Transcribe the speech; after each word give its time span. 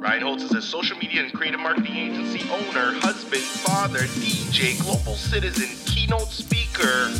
Ryan 0.00 0.22
Holtz 0.22 0.44
is 0.44 0.52
a 0.52 0.62
social 0.62 0.96
media 0.96 1.20
and 1.20 1.30
creative 1.30 1.60
marketing 1.60 1.94
agency 1.94 2.40
owner, 2.50 2.98
husband, 3.00 3.42
father, 3.42 3.98
DJ, 3.98 4.80
global 4.80 5.14
citizen, 5.14 5.68
keynote 5.84 6.28
speaker, 6.28 7.12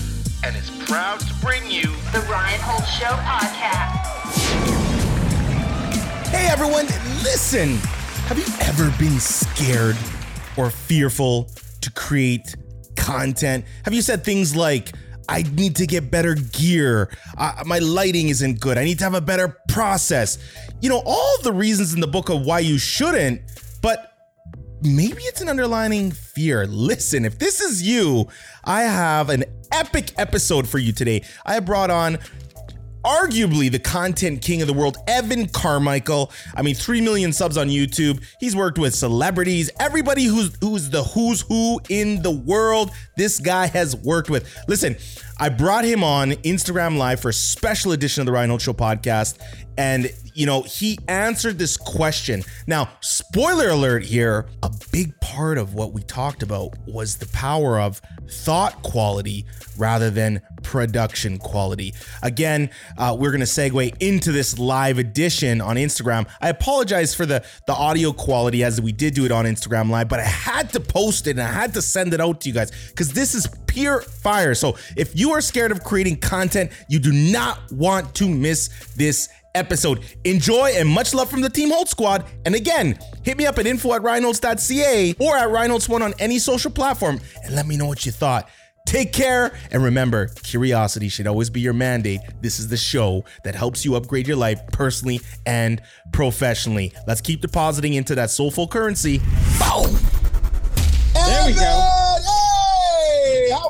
and 0.47 0.57
is 0.57 0.71
proud 0.89 1.21
to 1.21 1.35
bring 1.43 1.71
you 1.71 1.83
The 2.15 2.27
Ryan 2.31 2.59
Holtz 2.63 2.91
Show 2.91 3.05
podcast. 3.05 4.01
Hey 6.29 6.49
everyone, 6.51 6.87
listen. 7.23 7.77
Have 8.29 8.39
you 8.39 8.47
ever 8.63 8.91
been 8.99 9.21
scared 9.21 9.99
or 10.57 10.71
fearful 10.71 11.51
to 11.83 11.93
create 11.93 12.57
content? 12.97 13.67
Have 13.85 13.93
you 13.93 14.01
said 14.01 14.25
things 14.25 14.57
like, 14.57 14.95
I 15.31 15.43
need 15.43 15.77
to 15.77 15.87
get 15.87 16.11
better 16.11 16.35
gear. 16.35 17.09
My 17.65 17.79
lighting 17.79 18.29
isn't 18.31 18.59
good. 18.59 18.77
I 18.77 18.85
need 18.85 18.99
to 18.99 19.05
have 19.05 19.15
a 19.15 19.21
better 19.21 19.57
process. 19.69 20.39
You 20.83 20.89
know, 20.89 21.03
all 21.07 21.37
the 21.43 21.53
reasons 21.53 21.95
in 21.95 22.01
the 22.01 22.09
book 22.09 22.29
of 22.29 22.45
why 22.45 22.59
you 22.59 22.79
shouldn't, 22.79 23.41
but 23.81 24.13
maybe 24.83 25.23
it's 25.23 25.41
an 25.41 25.49
underlining 25.49 26.11
fear. 26.11 26.67
Listen, 26.67 27.25
if 27.25 27.39
this 27.39 27.61
is 27.61 27.81
you, 27.81 28.27
I 28.65 28.83
have 28.83 29.31
an 29.31 29.45
epic 29.71 30.13
episode 30.19 30.69
for 30.69 30.79
you 30.79 30.93
today. 30.93 31.23
I 31.47 31.61
brought 31.61 31.91
on 31.91 32.19
arguably 33.05 33.71
the 33.71 33.79
content 33.79 34.43
king 34.43 34.61
of 34.63 34.69
the 34.69 34.75
world, 34.75 34.97
Evan 35.07 35.49
Carmichael. 35.49 36.31
I 36.55 36.63
mean, 36.63 36.75
3 36.75 37.01
million 37.01 37.33
subs 37.33 37.57
on 37.57 37.69
YouTube. 37.69 38.23
He's 38.41 38.55
worked 38.55 38.79
with 38.79 38.95
celebrities, 38.95 39.71
everybody 39.79 40.25
who's 40.25 40.57
who's 40.61 40.91
the 40.91 41.03
who's 41.03 41.43
who 41.43 41.81
in 41.89 42.23
the 42.23 42.31
world. 42.31 42.91
This 43.17 43.39
guy 43.39 43.67
has 43.67 43.97
worked 43.97 44.31
with. 44.31 44.49
Listen, 44.69 44.97
I 45.43 45.49
brought 45.49 45.87
him 45.87 46.05
on 46.05 46.33
Instagram 46.33 46.99
Live 46.99 47.21
for 47.21 47.31
a 47.31 47.33
special 47.33 47.93
edition 47.93 48.21
of 48.21 48.27
the 48.27 48.33
Ryan 48.33 48.51
Holtz 48.51 48.65
Show 48.65 48.75
podcast. 48.75 49.39
And, 49.79 50.13
you 50.35 50.45
know, 50.45 50.61
he 50.61 50.99
answered 51.09 51.57
this 51.57 51.79
question. 51.79 52.43
Now, 52.67 52.91
spoiler 53.01 53.69
alert 53.69 54.05
here 54.05 54.51
a 54.63 54.71
big 54.93 55.19
part 55.23 55.57
of 55.57 55.73
what 55.73 55.95
we 55.95 56.03
talked 56.03 56.43
about 56.43 56.75
was 56.87 57.17
the 57.17 57.27
power 57.29 57.81
of 57.81 58.03
thought 58.29 58.83
quality 58.83 59.47
rather 59.79 60.11
than 60.11 60.43
production 60.63 61.39
quality. 61.39 61.95
Again, 62.23 62.69
uh, 62.99 63.17
we're 63.19 63.31
going 63.31 63.41
to 63.41 63.47
segue 63.47 63.97
into 64.01 64.33
this 64.33 64.59
live 64.59 64.99
edition 64.99 65.63
on 65.63 65.77
Instagram. 65.77 66.29
I 66.43 66.51
apologize 66.51 67.15
for 67.15 67.25
the, 67.25 67.43
the 67.67 67.73
audio 67.73 68.13
quality 68.13 68.63
as 68.63 68.79
we 68.79 68.93
did 68.93 69.15
do 69.15 69.25
it 69.25 69.33
on 69.33 69.47
Instagram 69.47 69.89
Live, 69.89 70.09
but 70.11 70.21
I 70.21 70.25
had 70.25 70.71
to 70.75 70.81
post 70.81 71.27
it 71.27 71.31
and 71.31 71.41
I 71.41 71.51
had 71.51 71.73
to 71.75 71.83
send 71.83 72.13
it 72.13 72.21
out 72.21 72.43
to 72.43 72.49
you 72.49 72.55
guys 72.55 72.71
because 72.89 73.15
this 73.15 73.35
is 73.35 73.49
pure 73.67 74.01
fire. 74.03 74.55
So 74.55 74.77
if 74.97 75.19
you 75.19 75.30
are 75.33 75.41
scared 75.41 75.73
of 75.73 75.83
creating 75.83 76.19
content, 76.19 76.73
you 76.89 76.99
do 76.99 77.13
not 77.13 77.59
want 77.73 78.15
to 78.17 78.29
miss 78.29 78.69
this 78.97 79.29
episode. 79.55 80.05
Enjoy 80.25 80.71
and 80.77 80.89
much 80.89 81.15
love 81.15 81.31
from 81.31 81.41
the 81.41 81.51
Team 81.51 81.71
Holtz 81.71 81.91
squad. 81.91 82.25
And 82.45 82.55
again, 82.55 82.99
hit 83.23 83.37
me 83.37 83.47
up 83.47 83.59
at 83.59 83.67
info 83.67 83.95
at 83.95 84.03
ryanholtz.ca 84.03 85.15
or 85.19 85.37
at 85.37 85.49
ryanholtz1 85.49 86.01
on 86.01 86.15
any 86.19 86.39
social 86.39 86.71
platform 86.71 87.21
and 87.45 87.55
let 87.55 87.67
me 87.67 87.77
know 87.77 87.87
what 87.87 88.07
you 88.07 88.13
thought. 88.13 88.49
Take 88.87 89.13
care 89.13 89.53
and 89.71 89.85
remember, 89.85 90.29
curiosity 90.43 91.09
should 91.09 91.27
always 91.27 91.51
be 91.51 91.61
your 91.61 91.75
mandate. 91.75 92.21
This 92.41 92.59
is 92.59 92.69
the 92.69 92.77
show 92.77 93.25
that 93.45 93.55
helps 93.55 93.85
you 93.85 93.95
upgrade 93.95 94.27
your 94.27 94.37
life 94.37 94.61
personally 94.73 95.21
and 95.47 95.81
professionally. 96.13 96.93
Let's 97.07 97.21
keep 97.21 97.41
depositing 97.41 97.95
into 97.95 98.15
that 98.17 98.31
soulful 98.31 98.67
currency. 98.67 99.19
Boom! 99.59 99.97
There 101.15 101.47
we 101.47 101.53
go. 101.53 101.90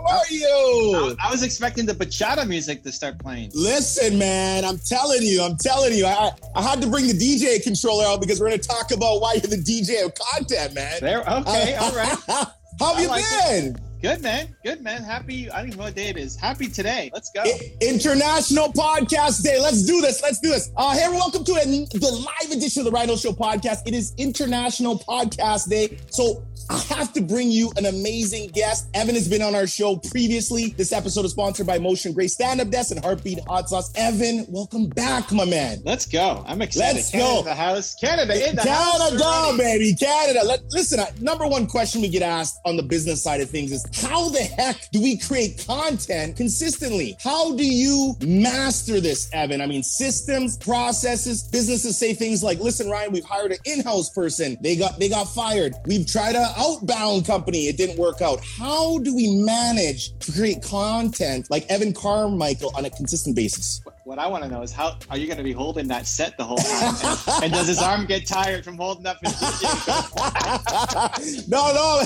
How 0.08 0.18
are 0.18 0.30
you? 0.30 1.16
I 1.22 1.30
was 1.30 1.42
expecting 1.42 1.86
the 1.86 1.94
bachata 1.94 2.46
music 2.46 2.82
to 2.84 2.92
start 2.92 3.18
playing. 3.18 3.50
Listen, 3.54 4.18
man, 4.18 4.64
I'm 4.64 4.78
telling 4.78 5.22
you, 5.22 5.42
I'm 5.42 5.56
telling 5.56 5.94
you, 5.94 6.06
I, 6.06 6.30
I 6.54 6.62
had 6.62 6.80
to 6.82 6.88
bring 6.88 7.06
the 7.06 7.12
DJ 7.12 7.62
controller 7.62 8.04
out 8.06 8.20
because 8.20 8.40
we're 8.40 8.48
going 8.48 8.60
to 8.60 8.68
talk 8.68 8.90
about 8.90 9.20
why 9.20 9.34
you're 9.34 9.42
the 9.42 9.56
DJ 9.56 10.04
of 10.04 10.14
content, 10.14 10.74
man. 10.74 10.98
There, 11.00 11.20
okay, 11.20 11.76
all 11.76 11.92
right. 11.92 12.16
How 12.78 12.94
have 12.94 12.96
I 12.96 13.02
you 13.02 13.08
like 13.08 13.24
been? 13.46 13.89
Good 14.02 14.22
man, 14.22 14.56
good 14.64 14.80
man. 14.80 15.02
Happy. 15.02 15.50
I 15.50 15.58
don't 15.58 15.66
even 15.68 15.78
know 15.78 15.84
what 15.84 15.94
day 15.94 16.08
it 16.08 16.16
is. 16.16 16.34
Happy 16.34 16.68
today. 16.68 17.10
Let's 17.12 17.30
go. 17.32 17.42
I- 17.42 17.72
International 17.82 18.72
Podcast 18.72 19.42
Day. 19.42 19.60
Let's 19.60 19.82
do 19.82 20.00
this. 20.00 20.22
Let's 20.22 20.40
do 20.40 20.48
this. 20.48 20.70
Uh, 20.74 20.96
hey, 20.96 21.06
welcome 21.10 21.44
to 21.44 21.52
an- 21.56 21.86
the 21.92 22.10
live 22.40 22.50
edition 22.50 22.80
of 22.80 22.86
the 22.86 22.92
Rhino 22.92 23.14
Show 23.16 23.32
podcast. 23.32 23.80
It 23.86 23.92
is 23.92 24.14
International 24.16 24.98
Podcast 25.00 25.68
Day. 25.68 25.98
So 26.08 26.42
I 26.70 26.78
have 26.94 27.12
to 27.12 27.20
bring 27.20 27.50
you 27.50 27.72
an 27.76 27.84
amazing 27.84 28.48
guest. 28.54 28.86
Evan 28.94 29.16
has 29.16 29.28
been 29.28 29.42
on 29.42 29.54
our 29.54 29.66
show 29.66 29.96
previously. 29.96 30.72
This 30.78 30.92
episode 30.92 31.26
is 31.26 31.32
sponsored 31.32 31.66
by 31.66 31.78
Motion 31.78 32.14
Grey 32.14 32.28
Stand 32.28 32.62
Up 32.62 32.70
Desk 32.70 32.92
and 32.92 33.04
Heartbeat 33.04 33.40
Hot 33.48 33.68
Sauce. 33.68 33.92
Evan, 33.96 34.46
welcome 34.48 34.88
back, 34.88 35.30
my 35.30 35.44
man. 35.44 35.82
Let's 35.84 36.06
go. 36.06 36.42
I'm 36.46 36.62
excited. 36.62 36.96
Let's 36.96 37.10
Canada 37.10 37.32
go. 37.32 37.38
in 37.40 37.44
the 37.44 37.54
house. 37.54 37.94
Canada 37.96 38.48
in 38.48 38.56
the 38.56 38.62
house. 38.62 39.10
Canada, 39.10 39.58
baby, 39.58 39.94
Canada. 39.94 40.40
Let, 40.46 40.60
listen, 40.70 41.00
uh, 41.00 41.06
number 41.20 41.46
one 41.46 41.66
question 41.66 42.00
we 42.00 42.08
get 42.08 42.22
asked 42.22 42.60
on 42.64 42.78
the 42.78 42.82
business 42.82 43.22
side 43.22 43.42
of 43.42 43.50
things 43.50 43.72
is 43.72 43.84
how 43.94 44.28
the 44.28 44.40
heck 44.40 44.90
do 44.92 45.00
we 45.00 45.18
create 45.18 45.64
content 45.66 46.36
consistently? 46.36 47.16
How 47.22 47.54
do 47.54 47.64
you 47.64 48.16
master 48.20 49.00
this, 49.00 49.28
Evan? 49.32 49.60
I 49.60 49.66
mean, 49.66 49.82
systems, 49.82 50.56
processes, 50.56 51.42
businesses 51.42 51.98
say 51.98 52.14
things 52.14 52.42
like, 52.42 52.58
listen, 52.60 52.88
Ryan, 52.88 53.12
we've 53.12 53.24
hired 53.24 53.52
an 53.52 53.58
in-house 53.64 54.10
person. 54.10 54.56
They 54.60 54.76
got 54.76 54.98
they 54.98 55.08
got 55.08 55.24
fired. 55.24 55.74
We've 55.86 56.06
tried 56.06 56.36
a 56.36 56.52
outbound 56.56 57.26
company. 57.26 57.66
It 57.66 57.76
didn't 57.76 57.98
work 57.98 58.22
out. 58.22 58.40
How 58.44 58.98
do 58.98 59.14
we 59.14 59.42
manage 59.42 60.18
to 60.20 60.32
create 60.32 60.62
content 60.62 61.50
like 61.50 61.66
Evan 61.70 61.92
Carmichael 61.92 62.72
on 62.76 62.84
a 62.84 62.90
consistent 62.90 63.36
basis? 63.36 63.80
What 64.10 64.18
I 64.18 64.26
want 64.26 64.42
to 64.42 64.50
know 64.50 64.62
is 64.62 64.72
how 64.72 64.96
are 65.08 65.16
you 65.16 65.28
going 65.28 65.38
to 65.38 65.44
be 65.44 65.52
holding 65.52 65.86
that 65.86 66.04
set 66.04 66.36
the 66.36 66.42
whole 66.42 66.56
time? 66.56 66.96
and, 67.36 67.44
and 67.44 67.52
does 67.52 67.68
his 67.68 67.78
arm 67.78 68.06
get 68.06 68.26
tired 68.26 68.64
from 68.64 68.76
holding 68.76 69.06
up 69.06 69.18
his 69.22 69.40
no, 71.48 71.72
no. 71.72 72.02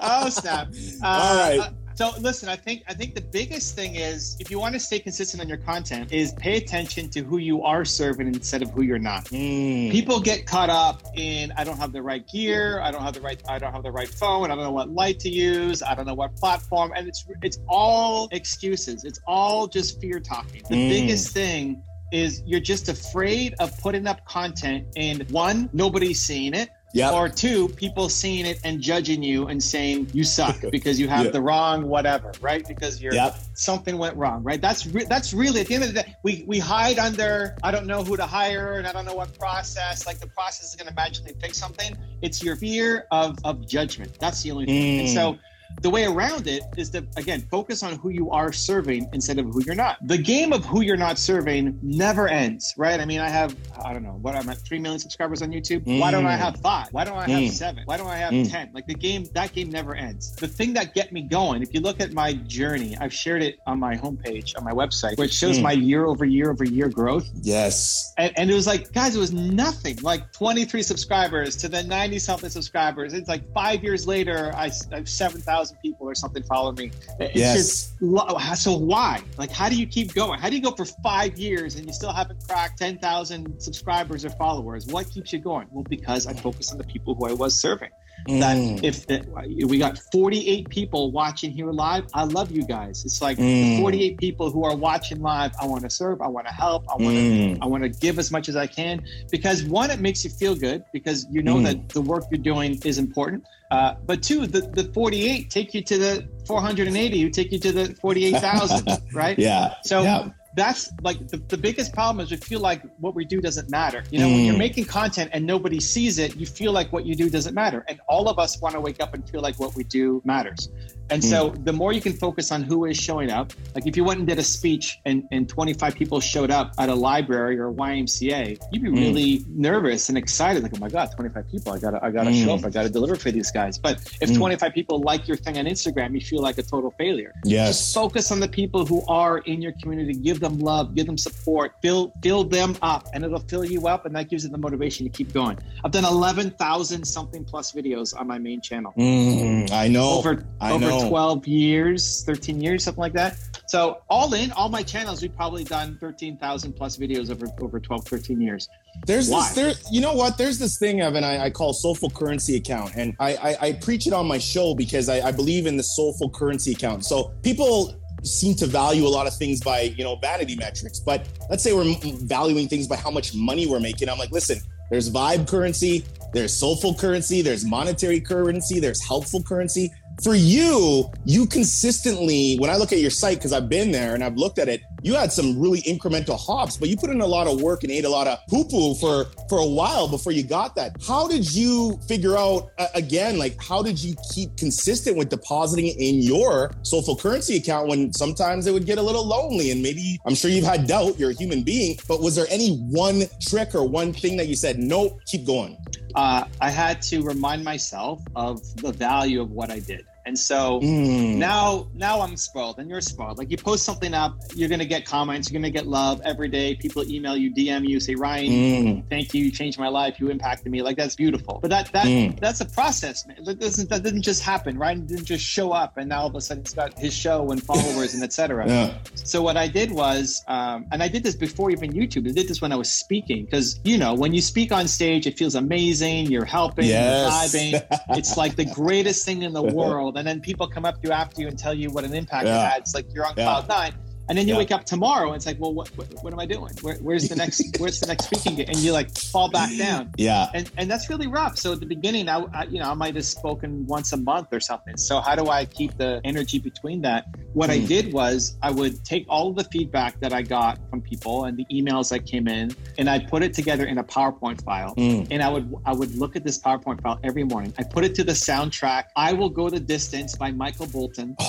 oh 0.00 0.28
snap! 0.28 0.66
Uh, 1.00 1.06
All 1.06 1.36
right. 1.36 1.70
So 1.98 2.12
listen, 2.20 2.48
I 2.48 2.54
think 2.54 2.84
I 2.86 2.94
think 2.94 3.16
the 3.16 3.20
biggest 3.20 3.74
thing 3.74 3.96
is 3.96 4.36
if 4.38 4.52
you 4.52 4.60
want 4.60 4.74
to 4.74 4.78
stay 4.78 5.00
consistent 5.00 5.42
on 5.42 5.48
your 5.48 5.58
content, 5.58 6.12
is 6.12 6.32
pay 6.34 6.56
attention 6.56 7.10
to 7.10 7.22
who 7.24 7.38
you 7.38 7.64
are 7.64 7.84
serving 7.84 8.28
instead 8.28 8.62
of 8.62 8.70
who 8.70 8.82
you're 8.82 9.00
not. 9.00 9.24
Mm. 9.24 9.90
People 9.90 10.20
get 10.20 10.46
caught 10.46 10.70
up 10.70 11.02
in 11.16 11.52
I 11.56 11.64
don't 11.64 11.76
have 11.76 11.90
the 11.90 12.00
right 12.00 12.24
gear, 12.28 12.80
I 12.82 12.92
don't 12.92 13.02
have 13.02 13.14
the 13.14 13.20
right 13.20 13.42
I 13.48 13.58
don't 13.58 13.72
have 13.72 13.82
the 13.82 13.90
right 13.90 14.08
phone, 14.08 14.44
I 14.52 14.54
don't 14.54 14.62
know 14.62 14.70
what 14.70 14.90
light 14.90 15.18
to 15.20 15.28
use, 15.28 15.82
I 15.82 15.96
don't 15.96 16.06
know 16.06 16.14
what 16.14 16.36
platform, 16.36 16.92
and 16.94 17.08
it's 17.08 17.26
it's 17.42 17.58
all 17.68 18.28
excuses. 18.30 19.02
It's 19.02 19.18
all 19.26 19.66
just 19.66 20.00
fear 20.00 20.20
talking. 20.20 20.62
The 20.68 20.76
Mm. 20.76 20.88
biggest 20.88 21.32
thing 21.32 21.82
is 22.12 22.44
you're 22.46 22.60
just 22.60 22.88
afraid 22.88 23.54
of 23.58 23.76
putting 23.80 24.06
up 24.06 24.24
content 24.24 24.86
and 24.94 25.28
one, 25.32 25.68
nobody's 25.72 26.22
seeing 26.22 26.54
it. 26.54 26.70
Yep. 26.92 27.12
Or 27.12 27.28
two, 27.28 27.68
people 27.68 28.08
seeing 28.08 28.46
it 28.46 28.60
and 28.64 28.80
judging 28.80 29.22
you 29.22 29.48
and 29.48 29.62
saying 29.62 30.08
you 30.14 30.24
suck 30.24 30.56
because 30.70 30.98
you 30.98 31.06
have 31.08 31.26
Yeah. 31.26 31.30
the 31.32 31.42
wrong 31.42 31.86
whatever, 31.86 32.32
right? 32.40 32.66
Because 32.66 33.00
you're 33.02 33.12
Yep. 33.12 33.36
something 33.54 33.98
went 33.98 34.16
wrong, 34.16 34.42
right? 34.42 34.60
That's 34.60 34.86
re- 34.86 35.04
that's 35.08 35.34
really 35.34 35.60
at 35.60 35.66
the 35.66 35.74
end 35.74 35.84
of 35.84 35.92
the 35.94 36.02
day, 36.02 36.16
we 36.22 36.44
we 36.46 36.58
hide 36.58 36.98
under 36.98 37.56
I 37.62 37.70
don't 37.70 37.86
know 37.86 38.02
who 38.02 38.16
to 38.16 38.24
hire 38.26 38.78
and 38.78 38.86
I 38.86 38.92
don't 38.92 39.04
know 39.04 39.14
what 39.14 39.38
process. 39.38 40.06
Like 40.06 40.18
the 40.18 40.28
process 40.28 40.70
is 40.70 40.76
going 40.76 40.88
to 40.88 40.94
magically 40.94 41.34
fix 41.40 41.58
something. 41.58 41.96
It's 42.22 42.42
your 42.42 42.56
fear 42.56 43.06
of 43.10 43.38
of 43.44 43.66
judgment. 43.66 44.16
That's 44.18 44.42
the 44.42 44.50
only 44.52 44.66
thing. 44.66 45.00
And 45.00 45.08
Mm. 45.08 45.14
so 45.14 45.38
the 45.80 45.90
way 45.90 46.04
around 46.04 46.46
it 46.46 46.62
is 46.76 46.90
to 46.90 47.06
again 47.16 47.46
focus 47.50 47.82
on 47.82 47.96
who 47.96 48.08
you 48.10 48.30
are 48.30 48.52
serving 48.52 49.08
instead 49.12 49.38
of 49.38 49.46
who 49.46 49.62
you're 49.64 49.74
not. 49.74 49.96
The 50.06 50.18
game 50.18 50.52
of 50.52 50.64
who 50.64 50.80
you're 50.82 50.96
not 50.96 51.18
serving 51.18 51.78
never 51.82 52.28
ends, 52.28 52.74
right? 52.76 53.00
I 53.00 53.04
mean, 53.04 53.20
I 53.20 53.28
have 53.28 53.54
I 53.84 53.92
don't 53.92 54.02
know 54.02 54.18
what 54.20 54.34
I'm 54.34 54.48
at 54.48 54.58
three 54.58 54.78
million 54.78 54.98
subscribers 54.98 55.42
on 55.42 55.50
YouTube. 55.50 55.82
Why 56.00 56.10
don't 56.10 56.26
I 56.26 56.34
Mm. 56.36 56.38
have 56.38 56.56
five? 56.60 56.88
Why 56.90 57.04
don't 57.04 57.16
I 57.16 57.28
have 57.28 57.42
Mm. 57.42 57.50
seven? 57.50 57.82
Why 57.86 57.96
don't 57.96 58.08
I 58.08 58.16
have 58.18 58.32
Mm. 58.32 58.50
ten? 58.50 58.70
Like 58.74 58.86
the 58.86 58.94
game, 58.94 59.24
that 59.34 59.52
game 59.52 59.70
never 59.70 59.94
ends. 59.94 60.34
The 60.36 60.48
thing 60.48 60.72
that 60.74 60.94
get 60.94 61.12
me 61.12 61.22
going, 61.22 61.62
if 61.62 61.72
you 61.72 61.80
look 61.80 62.00
at 62.00 62.12
my 62.12 62.32
journey, 62.32 62.96
I've 63.00 63.12
shared 63.14 63.42
it 63.42 63.58
on 63.66 63.78
my 63.78 63.94
homepage 63.96 64.56
on 64.56 64.64
my 64.64 64.72
website, 64.72 65.16
which 65.18 65.32
shows 65.32 65.58
Mm. 65.58 65.62
my 65.62 65.72
year 65.72 66.06
over 66.06 66.24
year 66.24 66.50
over 66.50 66.64
year 66.64 66.88
growth. 66.88 67.28
Yes. 67.42 68.12
And, 68.18 68.32
and 68.36 68.50
it 68.50 68.54
was 68.54 68.66
like, 68.66 68.92
guys, 68.92 69.14
it 69.14 69.18
was 69.18 69.32
nothing. 69.32 69.98
Like 70.02 70.32
23 70.32 70.82
subscribers 70.82 71.56
to 71.56 71.68
then 71.68 71.88
90 71.88 72.18
something 72.18 72.50
subscribers. 72.50 73.14
It's 73.14 73.28
like 73.28 73.42
five 73.54 73.82
years 73.84 74.06
later, 74.06 74.52
I, 74.54 74.70
I 74.92 74.96
have 74.96 75.08
7,000 75.08 75.67
people 75.76 76.08
or 76.08 76.14
something 76.14 76.42
following 76.44 76.76
me. 76.76 76.92
It's 77.20 77.36
Yes. 77.36 77.92
just, 77.98 78.62
so 78.62 78.76
why? 78.76 79.22
Like, 79.36 79.50
how 79.50 79.68
do 79.68 79.76
you 79.76 79.86
keep 79.86 80.14
going? 80.14 80.38
How 80.40 80.48
do 80.48 80.56
you 80.56 80.62
go 80.62 80.70
for 80.72 80.84
five 80.84 81.38
years 81.38 81.76
and 81.76 81.86
you 81.86 81.92
still 81.92 82.12
haven't 82.12 82.42
cracked 82.46 82.78
10,000 82.78 83.60
subscribers 83.60 84.24
or 84.24 84.30
followers? 84.30 84.86
What 84.86 85.10
keeps 85.10 85.32
you 85.32 85.38
going? 85.38 85.68
Well, 85.70 85.84
because 85.88 86.26
I 86.26 86.34
focus 86.34 86.72
on 86.72 86.78
the 86.78 86.84
people 86.84 87.14
who 87.14 87.26
I 87.26 87.32
was 87.32 87.58
serving. 87.58 87.90
That 88.26 88.56
Mm. 88.58 88.84
if 88.84 89.06
the, 89.06 89.24
we 89.66 89.78
got 89.78 89.98
48 90.12 90.68
people 90.68 91.10
watching 91.12 91.50
here 91.50 91.70
live, 91.70 92.04
I 92.12 92.24
love 92.24 92.50
you 92.50 92.62
guys. 92.62 93.04
It's 93.04 93.22
like 93.22 93.38
Mm. 93.38 93.78
48 93.80 94.18
people 94.18 94.50
who 94.50 94.64
are 94.64 94.76
watching 94.76 95.22
live. 95.22 95.52
I 95.60 95.66
want 95.66 95.82
to 95.84 95.90
serve. 95.90 96.20
I 96.20 96.28
want 96.28 96.46
to 96.46 96.52
help. 96.52 96.84
I 96.88 97.02
want 97.02 97.16
to 97.16 97.22
Mm. 97.22 97.58
I 97.62 97.66
want 97.66 97.82
to 97.84 97.88
give 97.88 98.18
as 98.18 98.30
much 98.30 98.48
as 98.48 98.56
I 98.56 98.66
can 98.66 99.02
because 99.30 99.64
one, 99.64 99.90
it 99.90 100.00
makes 100.00 100.24
you 100.24 100.30
feel 100.30 100.54
good 100.54 100.84
because 100.92 101.26
you 101.30 101.42
know 101.42 101.56
Mm. 101.56 101.64
that 101.64 101.88
the 101.90 102.02
work 102.02 102.24
you're 102.30 102.38
doing 102.52 102.78
is 102.84 102.98
important. 102.98 103.44
Uh, 103.70 103.94
but 104.06 104.22
two, 104.22 104.46
the, 104.46 104.62
the 104.62 104.84
48 104.94 105.50
take 105.50 105.74
you 105.74 105.82
to 105.82 105.98
the 105.98 106.26
480 106.46 107.20
who 107.22 107.28
take 107.30 107.52
you 107.52 107.58
to 107.58 107.70
the 107.72 107.94
48,000, 108.00 108.88
right? 109.12 109.38
Yeah. 109.38 109.74
So 109.84 110.02
yeah. 110.02 110.28
That's 110.58 110.90
like 111.02 111.18
the, 111.28 111.36
the 111.48 111.56
biggest 111.56 111.92
problem 111.92 112.22
is 112.24 112.30
we 112.30 112.36
feel 112.36 112.60
like 112.60 112.82
what 112.98 113.14
we 113.14 113.24
do 113.24 113.40
doesn't 113.40 113.70
matter. 113.70 114.02
You 114.10 114.18
know, 114.20 114.28
when 114.28 114.44
you're 114.44 114.54
Mm. 114.54 114.58
making 114.58 114.84
content 114.86 115.30
and 115.32 115.46
nobody 115.46 115.80
sees 115.80 116.18
it, 116.18 116.36
you 116.36 116.46
feel 116.46 116.72
like 116.72 116.92
what 116.92 117.04
you 117.06 117.14
do 117.14 117.28
doesn't 117.30 117.54
matter. 117.54 117.84
And 117.88 118.00
all 118.08 118.28
of 118.28 118.38
us 118.38 118.60
want 118.60 118.74
to 118.74 118.80
wake 118.80 119.00
up 119.00 119.14
and 119.14 119.28
feel 119.28 119.40
like 119.40 119.58
what 119.60 119.74
we 119.76 119.84
do 119.84 120.20
matters. 120.24 120.68
And 121.10 121.22
so 121.24 121.50
Mm. 121.50 121.64
the 121.64 121.72
more 121.72 121.92
you 121.92 122.00
can 122.00 122.12
focus 122.12 122.52
on 122.52 122.62
who 122.62 122.84
is 122.84 122.96
showing 122.96 123.30
up, 123.30 123.52
like 123.74 123.86
if 123.86 123.96
you 123.96 124.04
went 124.04 124.18
and 124.18 124.28
did 124.28 124.38
a 124.38 124.42
speech 124.44 124.98
and, 125.06 125.24
and 125.32 125.48
25 125.48 125.94
people 125.94 126.20
showed 126.20 126.50
up 126.50 126.72
at 126.78 126.88
a 126.88 126.94
library 126.94 127.58
or 127.58 127.68
a 127.68 127.72
YMCA, 127.72 128.58
you'd 128.72 128.82
be 128.82 128.88
Mm. 128.90 129.00
really 129.00 129.44
nervous 129.48 130.08
and 130.08 130.18
excited. 130.18 130.62
Like, 130.62 130.72
oh 130.74 130.78
my 130.80 130.88
God, 130.88 131.08
25 131.16 131.48
people. 131.50 131.72
I 131.72 131.78
gotta, 131.78 131.98
I 132.04 132.10
gotta 132.10 132.30
Mm. 132.30 132.44
show 132.44 132.54
up. 132.54 132.64
I 132.64 132.70
gotta 132.70 132.90
deliver 132.90 133.16
for 133.16 133.30
these 133.30 133.50
guys. 133.50 133.78
But 133.78 134.00
if 134.20 134.30
Mm. 134.30 134.36
25 134.36 134.72
people 134.74 135.00
like 135.00 135.26
your 135.28 135.36
thing 135.36 135.58
on 135.58 135.64
Instagram, 135.66 136.12
you 136.14 136.20
feel 136.20 136.42
like 136.42 136.58
a 136.58 136.62
total 136.62 136.92
failure 136.98 137.32
Yes. 137.44 137.68
just 137.78 137.94
focus 137.94 138.30
on 138.30 138.40
the 138.40 138.48
people 138.48 138.84
who 138.84 139.02
are 139.08 139.38
in 139.38 139.62
your 139.62 139.72
community 139.80 140.12
give 140.14 140.40
them 140.40 140.58
love 140.58 140.94
give 140.94 141.06
them 141.06 141.16
support 141.18 141.72
fill 141.82 142.12
fill 142.22 142.44
them 142.44 142.76
up 142.82 143.08
and 143.14 143.24
it'll 143.24 143.38
fill 143.52 143.64
you 143.64 143.86
up 143.88 144.04
and 144.06 144.14
that 144.16 144.28
gives 144.28 144.44
you 144.44 144.50
the 144.50 144.58
motivation 144.58 145.04
to 145.06 145.10
keep 145.10 145.32
going 145.32 145.56
i've 145.84 145.90
done 145.90 146.04
11000 146.04 147.04
something 147.04 147.44
plus 147.44 147.72
videos 147.72 148.18
on 148.18 148.26
my 148.26 148.38
main 148.38 148.60
channel 148.60 148.92
Mm, 148.98 149.70
I 149.72 149.88
know. 149.88 150.10
over 150.18 150.44
I 150.60 150.72
over 150.72 150.84
know. 150.86 150.97
12 151.06 151.46
years 151.46 152.24
13 152.24 152.60
years 152.60 152.84
something 152.84 153.00
like 153.00 153.12
that 153.12 153.36
so 153.66 154.00
all 154.08 154.32
in 154.34 154.50
all 154.52 154.68
my 154.68 154.82
channels 154.82 155.20
we've 155.22 155.36
probably 155.36 155.64
done 155.64 155.96
13000 156.00 156.72
plus 156.72 156.96
videos 156.96 157.30
over 157.30 157.46
over 157.60 157.78
12 157.78 158.06
13 158.06 158.40
years 158.40 158.68
There's 159.06 159.28
Why? 159.28 159.40
this 159.40 159.54
there 159.54 159.74
you 159.90 160.00
know 160.00 160.12
what? 160.12 160.38
There's 160.38 160.58
this 160.58 160.78
thing, 160.78 161.00
Evan, 161.00 161.24
I, 161.24 161.44
I 161.44 161.50
call 161.50 161.72
soulful 161.72 162.10
currency 162.10 162.56
account. 162.56 162.92
And 162.96 163.14
I, 163.18 163.34
I, 163.34 163.56
I 163.60 163.72
preach 163.74 164.06
it 164.06 164.12
on 164.12 164.26
my 164.26 164.38
show 164.38 164.74
because 164.74 165.08
I, 165.08 165.28
I 165.28 165.32
believe 165.32 165.66
in 165.66 165.76
the 165.76 165.82
soulful 165.82 166.30
currency 166.30 166.72
account. 166.72 167.04
So 167.04 167.32
people 167.42 167.94
seem 168.22 168.54
to 168.56 168.66
value 168.66 169.06
a 169.06 169.08
lot 169.08 169.26
of 169.26 169.34
things 169.36 169.60
by, 169.60 169.82
you 169.82 170.04
know, 170.04 170.16
vanity 170.16 170.56
metrics. 170.56 170.98
But 170.98 171.26
let's 171.50 171.62
say 171.62 171.72
we're 171.72 171.94
valuing 172.24 172.68
things 172.68 172.86
by 172.86 172.96
how 172.96 173.10
much 173.10 173.34
money 173.34 173.66
we're 173.66 173.80
making. 173.80 174.08
I'm 174.08 174.18
like, 174.18 174.32
listen, 174.32 174.58
there's 174.90 175.10
vibe 175.10 175.48
currency, 175.48 176.04
there's 176.32 176.54
soulful 176.54 176.94
currency, 176.94 177.42
there's 177.42 177.64
monetary 177.64 178.20
currency, 178.20 178.80
there's 178.80 179.04
helpful 179.06 179.42
currency. 179.42 179.92
For 180.22 180.34
you, 180.34 181.08
you 181.24 181.46
consistently, 181.46 182.56
when 182.56 182.70
I 182.70 182.76
look 182.76 182.92
at 182.92 182.98
your 182.98 183.10
site, 183.10 183.36
because 183.36 183.52
I've 183.52 183.68
been 183.68 183.92
there 183.92 184.16
and 184.16 184.24
I've 184.24 184.36
looked 184.36 184.58
at 184.58 184.68
it, 184.68 184.82
you 185.02 185.14
had 185.14 185.32
some 185.32 185.60
really 185.60 185.80
incremental 185.82 186.36
hops, 186.36 186.76
but 186.76 186.88
you 186.88 186.96
put 186.96 187.10
in 187.10 187.20
a 187.20 187.26
lot 187.26 187.46
of 187.46 187.62
work 187.62 187.84
and 187.84 187.92
ate 187.92 188.04
a 188.04 188.08
lot 188.08 188.26
of 188.26 188.40
poo 188.48 188.64
poo 188.64 188.94
for 188.94 189.26
for 189.48 189.58
a 189.58 189.66
while 189.66 190.08
before 190.08 190.32
you 190.32 190.42
got 190.42 190.74
that. 190.74 190.96
How 191.06 191.28
did 191.28 191.54
you 191.54 192.00
figure 192.08 192.36
out 192.36 192.72
uh, 192.78 192.88
again? 192.96 193.38
Like, 193.38 193.62
how 193.62 193.80
did 193.80 194.02
you 194.02 194.16
keep 194.34 194.56
consistent 194.56 195.16
with 195.16 195.28
depositing 195.28 195.86
in 195.86 196.20
your 196.20 196.72
soulful 196.82 197.16
currency 197.16 197.56
account 197.56 197.86
when 197.86 198.12
sometimes 198.12 198.66
it 198.66 198.72
would 198.72 198.86
get 198.86 198.98
a 198.98 199.02
little 199.02 199.24
lonely 199.24 199.70
and 199.70 199.80
maybe 199.80 200.18
I'm 200.26 200.34
sure 200.34 200.50
you've 200.50 200.64
had 200.64 200.88
doubt. 200.88 201.16
You're 201.16 201.30
a 201.30 201.34
human 201.34 201.62
being, 201.62 201.96
but 202.08 202.20
was 202.20 202.34
there 202.34 202.46
any 202.50 202.76
one 202.76 203.22
trick 203.40 203.72
or 203.76 203.84
one 203.84 204.12
thing 204.12 204.36
that 204.38 204.48
you 204.48 204.56
said, 204.56 204.78
nope, 204.78 205.20
keep 205.26 205.46
going? 205.46 205.76
Uh, 206.18 206.44
i 206.60 206.70
had 206.70 207.00
to 207.10 207.22
remind 207.22 207.62
myself 207.72 208.20
of 208.34 208.54
the 208.84 208.92
value 208.92 209.40
of 209.40 209.50
what 209.52 209.70
i 209.70 209.78
did 209.78 210.04
and 210.28 210.38
so 210.38 210.80
Mm. 210.80 211.36
now 211.36 211.86
now 211.94 212.20
i'm 212.24 212.36
spoiled 212.36 212.76
and 212.78 212.88
you're 212.90 213.00
spoiled 213.00 213.36
like 213.38 213.50
you 213.50 213.56
post 213.56 213.82
something 213.84 214.12
up 214.22 214.32
you're 214.54 214.68
gonna 214.68 214.84
get 214.94 215.04
comments 215.04 215.50
you're 215.50 215.58
gonna 215.60 215.70
get 215.80 215.86
love 215.86 216.20
every 216.32 216.48
day 216.48 216.68
people 216.84 217.02
email 217.14 217.36
you 217.36 217.50
dm 217.58 217.82
you 217.88 217.98
say 217.98 218.14
ryan 218.14 218.50
Mm. 218.52 219.02
thank 219.10 219.26
you 219.34 219.40
you 219.44 219.50
changed 219.50 219.78
my 219.86 219.88
life 220.00 220.20
you 220.20 220.28
impacted 220.36 220.70
me 220.70 220.82
like 220.82 220.96
that's 220.96 221.16
beautiful 221.24 221.54
but 221.62 221.70
that 221.70 221.90
that 221.92 222.06
Mm. 222.06 222.38
that's 222.44 222.60
a 222.60 222.66
process 222.78 223.26
man 223.26 223.38
that 223.44 223.58
doesn't 223.58 223.88
that 223.90 224.02
didn't 224.02 224.22
just 224.30 224.42
happen 224.42 224.78
ryan 224.78 225.06
didn't 225.06 225.24
just 225.34 225.44
show 225.44 225.72
up 225.72 225.96
and 225.98 226.06
now 226.10 226.20
all 226.22 226.26
of 226.28 226.34
a 226.34 226.40
sudden 226.40 226.62
he's 226.64 226.74
got 226.74 226.90
his 226.98 227.14
show 227.14 227.50
and 227.52 227.62
followers 227.62 228.14
and 228.14 228.22
etc 228.22 228.66
Yeah. 228.74 228.94
so 229.14 229.40
what 229.42 229.56
I 229.56 229.66
did 229.68 229.90
was, 229.92 230.42
um, 230.48 230.84
and 230.92 231.02
I 231.02 231.08
did 231.08 231.22
this 231.22 231.34
before 231.46 231.70
even 231.70 231.92
YouTube. 231.92 232.28
I 232.28 232.32
did 232.32 232.48
this 232.48 232.60
when 232.60 232.72
I 232.72 232.76
was 232.76 232.90
speaking 232.92 233.44
because 233.46 233.80
you 233.84 233.96
know 233.98 234.12
when 234.14 234.32
you 234.34 234.42
speak 234.42 234.72
on 234.72 234.86
stage, 234.88 235.26
it 235.26 235.36
feels 235.38 235.54
amazing. 235.54 236.26
You're 236.32 236.44
helping, 236.44 236.86
Yes. 236.86 237.54
you're 237.54 237.80
vibing. 237.80 238.00
It's 238.18 238.36
like 238.36 238.56
the 238.56 238.64
greatest 238.66 239.24
thing 239.24 239.42
in 239.42 239.52
the 239.52 239.62
world. 239.62 240.17
And 240.18 240.26
then 240.26 240.40
people 240.40 240.66
come 240.66 240.84
up 240.84 241.00
to 241.00 241.08
you 241.08 241.12
after 241.14 241.40
you 241.40 241.48
and 241.48 241.58
tell 241.58 241.72
you 241.72 241.90
what 241.90 242.04
an 242.04 242.12
impact 242.12 242.46
Yeah. 242.46 242.66
it 242.66 242.70
had. 242.70 242.80
It's 242.82 242.94
like 242.94 243.06
you're 243.14 243.24
on 243.24 243.34
Yeah. 243.36 243.44
cloud 243.44 243.68
nine. 243.68 243.92
And 244.28 244.36
then 244.36 244.46
you 244.46 244.54
Yeah. 244.54 244.58
wake 244.58 244.70
up 244.72 244.84
tomorrow 244.84 245.28
and 245.28 245.36
it's 245.36 245.46
like, 245.46 245.58
well, 245.58 245.72
what, 245.72 245.88
what, 245.96 246.06
what 246.22 246.32
am 246.32 246.38
I 246.40 246.46
doing? 246.46 246.72
Where, 246.82 246.96
where's 246.96 247.28
the 247.28 247.36
next, 247.36 247.62
where's 247.78 247.98
the 248.00 248.06
next 248.06 248.24
speaking 248.26 248.56
gig? 248.56 248.68
And 248.68 248.76
you 248.78 248.92
like 248.92 249.10
fall 249.16 249.50
back 249.50 249.74
down 249.76 250.10
Yeah. 250.16 250.50
and 250.54 250.70
and 250.76 250.90
that's 250.90 251.08
really 251.08 251.26
rough. 251.26 251.56
So 251.58 251.72
at 251.72 251.80
the 251.80 251.86
beginning, 251.86 252.28
I, 252.28 252.44
I 252.52 252.64
you 252.64 252.78
know 252.78 252.90
I 252.90 252.94
might 252.94 253.14
have 253.16 253.24
spoken 253.24 253.86
once 253.86 254.12
a 254.12 254.16
month 254.18 254.48
or 254.52 254.60
something. 254.60 254.96
So 254.96 255.20
how 255.20 255.34
do 255.34 255.48
I 255.48 255.64
keep 255.64 255.96
the 255.96 256.20
energy 256.24 256.58
between 256.58 257.02
that? 257.02 257.26
What 257.54 257.70
I 257.70 257.78
Mm. 257.78 257.86
did 257.88 258.12
was 258.12 258.56
I 258.62 258.70
would 258.70 259.04
take 259.04 259.24
all 259.28 259.48
of 259.48 259.56
the 259.56 259.64
feedback 259.64 260.20
that 260.20 260.32
I 260.32 260.42
got 260.42 260.78
from 260.90 261.00
people 261.00 261.44
and 261.46 261.56
the 261.56 261.64
emails 261.72 262.10
that 262.10 262.26
came 262.26 262.46
in, 262.48 262.74
and 262.98 263.08
I 263.08 263.18
put 263.20 263.42
it 263.42 263.54
together 263.54 263.86
in 263.86 263.98
a 263.98 264.04
PowerPoint 264.04 264.62
file. 264.62 264.94
Mm. 264.96 265.28
And 265.30 265.42
I 265.42 265.48
would 265.48 265.74
I 265.86 265.92
would 265.94 266.14
look 266.16 266.36
at 266.36 266.44
this 266.44 266.58
PowerPoint 266.58 267.00
file 267.02 267.18
every 267.24 267.44
morning. 267.44 267.72
I 267.78 267.82
put 267.84 268.04
it 268.04 268.14
to 268.16 268.24
the 268.24 268.32
soundtrack. 268.32 269.04
I 269.16 269.32
will 269.32 269.48
go 269.50 269.70
the 269.70 269.80
distance 269.80 270.36
by 270.36 270.50
Michael 270.52 270.86
Bolton. 270.86 271.36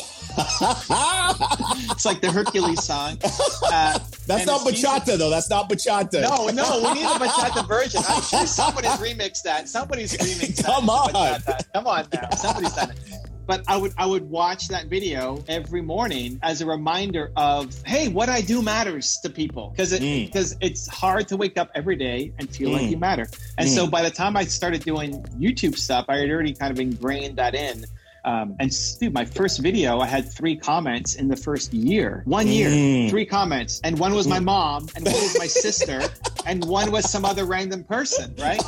It's 1.92 2.06
like 2.06 2.22
the 2.22 2.32
Hercules 2.32 2.69
song. 2.76 3.18
Uh, 3.24 3.98
That's 4.28 4.46
not 4.46 4.62
bachata 4.62 5.18
though. 5.18 5.30
That's 5.30 5.50
not 5.50 5.70
bachata. 5.70 6.22
no, 6.22 6.48
no, 6.48 6.82
we 6.84 6.94
need 7.00 7.06
a 7.06 7.10
bachata 7.20 7.68
version. 7.68 8.02
I'm 8.08 8.22
sure 8.22 8.46
somebody's 8.46 8.92
remixed 8.92 9.44
that. 9.44 9.68
Somebody's 9.70 10.14
remixed 10.18 10.58
that. 10.58 10.66
Come 10.66 10.90
on. 10.90 11.12
Come 11.74 11.88
on 11.88 12.08
now. 12.14 12.30
Somebody's 12.36 12.74
done 12.74 12.92
it. 12.92 12.98
But 13.48 13.64
I 13.68 13.78
would 13.78 13.94
I 13.98 14.06
would 14.06 14.30
watch 14.30 14.68
that 14.68 14.86
video 14.90 15.44
every 15.48 15.82
morning 15.82 16.40
as 16.44 16.62
a 16.62 16.68
reminder 16.68 17.32
of 17.36 17.74
hey, 17.84 18.08
what 18.08 18.30
I 18.30 18.42
do 18.42 18.62
matters 18.62 19.18
to 19.24 19.30
people 19.32 19.70
because 19.72 19.92
it 19.92 20.04
Mm. 20.04 20.28
because 20.28 20.56
it's 20.62 20.88
hard 20.88 21.28
to 21.30 21.38
wake 21.38 21.58
up 21.58 21.72
every 21.74 21.96
day 21.96 22.32
and 22.38 22.48
feel 22.56 22.70
like 22.70 22.84
Mm. 22.84 22.92
you 22.92 22.98
matter. 22.98 23.28
And 23.58 23.68
Mm. 23.68 23.74
so 23.74 23.88
by 23.88 24.04
the 24.04 24.12
time 24.12 24.38
I 24.38 24.44
started 24.44 24.84
doing 24.84 25.24
YouTube 25.40 25.76
stuff, 25.80 26.06
I 26.10 26.18
had 26.18 26.30
already 26.30 26.54
kind 26.54 26.72
of 26.72 26.80
ingrained 26.80 27.38
that 27.38 27.56
in. 27.56 27.86
Um, 28.30 28.56
and 28.60 28.72
dude, 29.00 29.12
my 29.12 29.26
first 29.26 29.60
video, 29.60 30.00
I 30.02 30.06
had 30.06 30.32
three 30.32 30.56
comments 30.56 31.16
in 31.16 31.28
the 31.28 31.36
first 31.36 31.74
year. 31.74 32.22
One 32.26 32.48
year, 32.48 32.70
Mm. 32.70 33.10
three 33.10 33.26
comments, 33.26 33.82
and 33.84 33.98
one 33.98 34.14
was 34.14 34.28
my 34.28 34.40
mom, 34.40 34.88
and 34.96 35.04
one 35.04 35.16
was 35.16 35.36
my 35.40 35.48
sister, 35.66 36.00
and 36.46 36.64
one 36.66 36.92
was 36.92 37.10
some 37.10 37.26
other 37.26 37.46
random 37.46 37.84
person. 37.84 38.36
Right? 38.38 38.62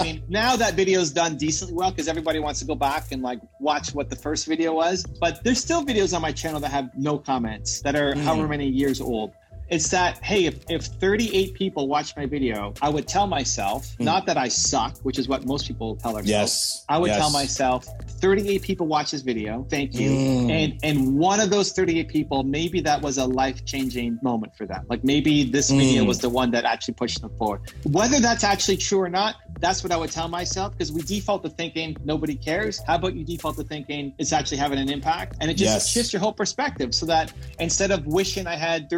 I 0.00 0.02
mean, 0.02 0.22
now 0.28 0.56
that 0.56 0.74
video's 0.74 1.10
done 1.10 1.36
decently 1.36 1.74
well 1.74 1.90
because 1.90 2.08
everybody 2.08 2.38
wants 2.38 2.60
to 2.60 2.66
go 2.66 2.74
back 2.74 3.12
and 3.12 3.20
like 3.22 3.40
watch 3.60 3.94
what 3.94 4.08
the 4.08 4.16
first 4.16 4.46
video 4.46 4.72
was. 4.72 5.04
But 5.20 5.44
there's 5.44 5.60
still 5.60 5.84
videos 5.84 6.14
on 6.16 6.22
my 6.22 6.32
channel 6.32 6.60
that 6.60 6.70
have 6.70 6.88
no 6.96 7.18
comments 7.18 7.82
that 7.82 7.94
are 7.94 8.14
Mm. 8.14 8.22
however 8.24 8.48
many 8.48 8.66
years 8.68 8.98
old. 9.00 9.32
It's 9.72 9.88
that 9.88 10.18
hey, 10.22 10.44
if, 10.44 10.56
if 10.68 10.82
38 10.84 11.54
people 11.54 11.88
watch 11.88 12.14
my 12.14 12.26
video, 12.26 12.74
I 12.82 12.90
would 12.90 13.08
tell 13.08 13.26
myself 13.26 13.86
Mm. 13.98 14.04
not 14.04 14.26
that 14.26 14.36
I 14.36 14.48
suck, 14.48 14.98
which 14.98 15.18
is 15.18 15.28
what 15.28 15.46
most 15.46 15.66
people 15.66 15.96
tell 15.96 16.12
themselves. 16.12 16.28
Yes. 16.28 16.84
I 16.90 16.98
would 16.98 17.08
Yes. 17.08 17.18
tell 17.18 17.30
myself 17.30 17.86
38 18.20 18.60
people 18.60 18.86
watch 18.86 19.12
this 19.12 19.22
video. 19.22 19.66
Thank 19.70 19.94
you. 19.94 20.10
Mm. 20.10 20.50
And 20.50 20.70
and 20.82 21.16
one 21.18 21.40
of 21.40 21.48
those 21.48 21.72
38 21.72 22.08
people, 22.08 22.42
maybe 22.42 22.80
that 22.82 23.00
was 23.00 23.16
a 23.16 23.24
life-changing 23.24 24.18
moment 24.22 24.54
for 24.54 24.66
them. 24.66 24.84
Like 24.90 25.04
maybe 25.04 25.44
this 25.44 25.70
video 25.70 26.04
Mm. 26.04 26.06
was 26.06 26.18
the 26.18 26.28
one 26.28 26.50
that 26.50 26.64
actually 26.66 26.94
pushed 26.94 27.22
them 27.22 27.30
forward. 27.38 27.62
Whether 27.84 28.20
that's 28.20 28.44
actually 28.44 28.76
true 28.76 29.00
or 29.00 29.08
not, 29.08 29.36
that's 29.58 29.82
what 29.82 29.90
I 29.90 29.96
would 29.96 30.10
tell 30.12 30.28
myself 30.28 30.72
because 30.72 30.92
we 30.92 31.00
default 31.00 31.44
to 31.44 31.48
thinking 31.48 31.96
nobody 32.04 32.34
cares. 32.34 32.82
How 32.86 32.96
about 32.96 33.14
you 33.16 33.24
default 33.24 33.56
to 33.56 33.64
thinking 33.64 34.12
it's 34.18 34.34
actually 34.34 34.58
having 34.58 34.78
an 34.78 34.90
impact? 34.90 35.36
And 35.40 35.50
it 35.50 35.54
just 35.54 35.72
Yes. 35.72 35.88
shifts 35.88 36.12
your 36.12 36.20
whole 36.20 36.34
perspective 36.34 36.94
so 36.94 37.06
that 37.06 37.32
instead 37.58 37.90
of 37.90 38.06
wishing 38.06 38.46
I 38.46 38.56
had 38.56 38.88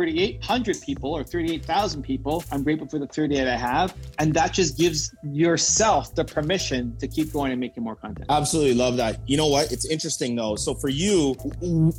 3,800 0.65 0.83
people 0.85 1.13
or 1.13 1.25
38,000 1.25 2.03
people, 2.03 2.45
I'm 2.51 2.63
grateful 2.63 2.89
for 2.89 2.99
the 2.99 3.07
38 3.07 3.47
I 3.47 3.57
have. 3.57 3.95
And 4.19 4.35
that 4.35 4.53
just 4.53 4.79
gives 4.79 5.15
yourself 5.23 6.15
the 6.15 6.25
permission 6.25 6.97
to 6.99 7.09
keep 7.09 7.33
going 7.33 7.53
and 7.53 7.61
making 7.61 7.83
more 7.83 7.97
content. 7.97 8.27
Absolutely 8.29 8.75
love 8.75 8.97
that. 8.97 9.21
You 9.29 9.37
know 9.37 9.47
what? 9.47 9.73
It's 9.73 9.87
interesting 9.87 10.37
though. 10.37 10.57
So 10.57 10.75
for 10.75 10.89
you, 10.89 11.37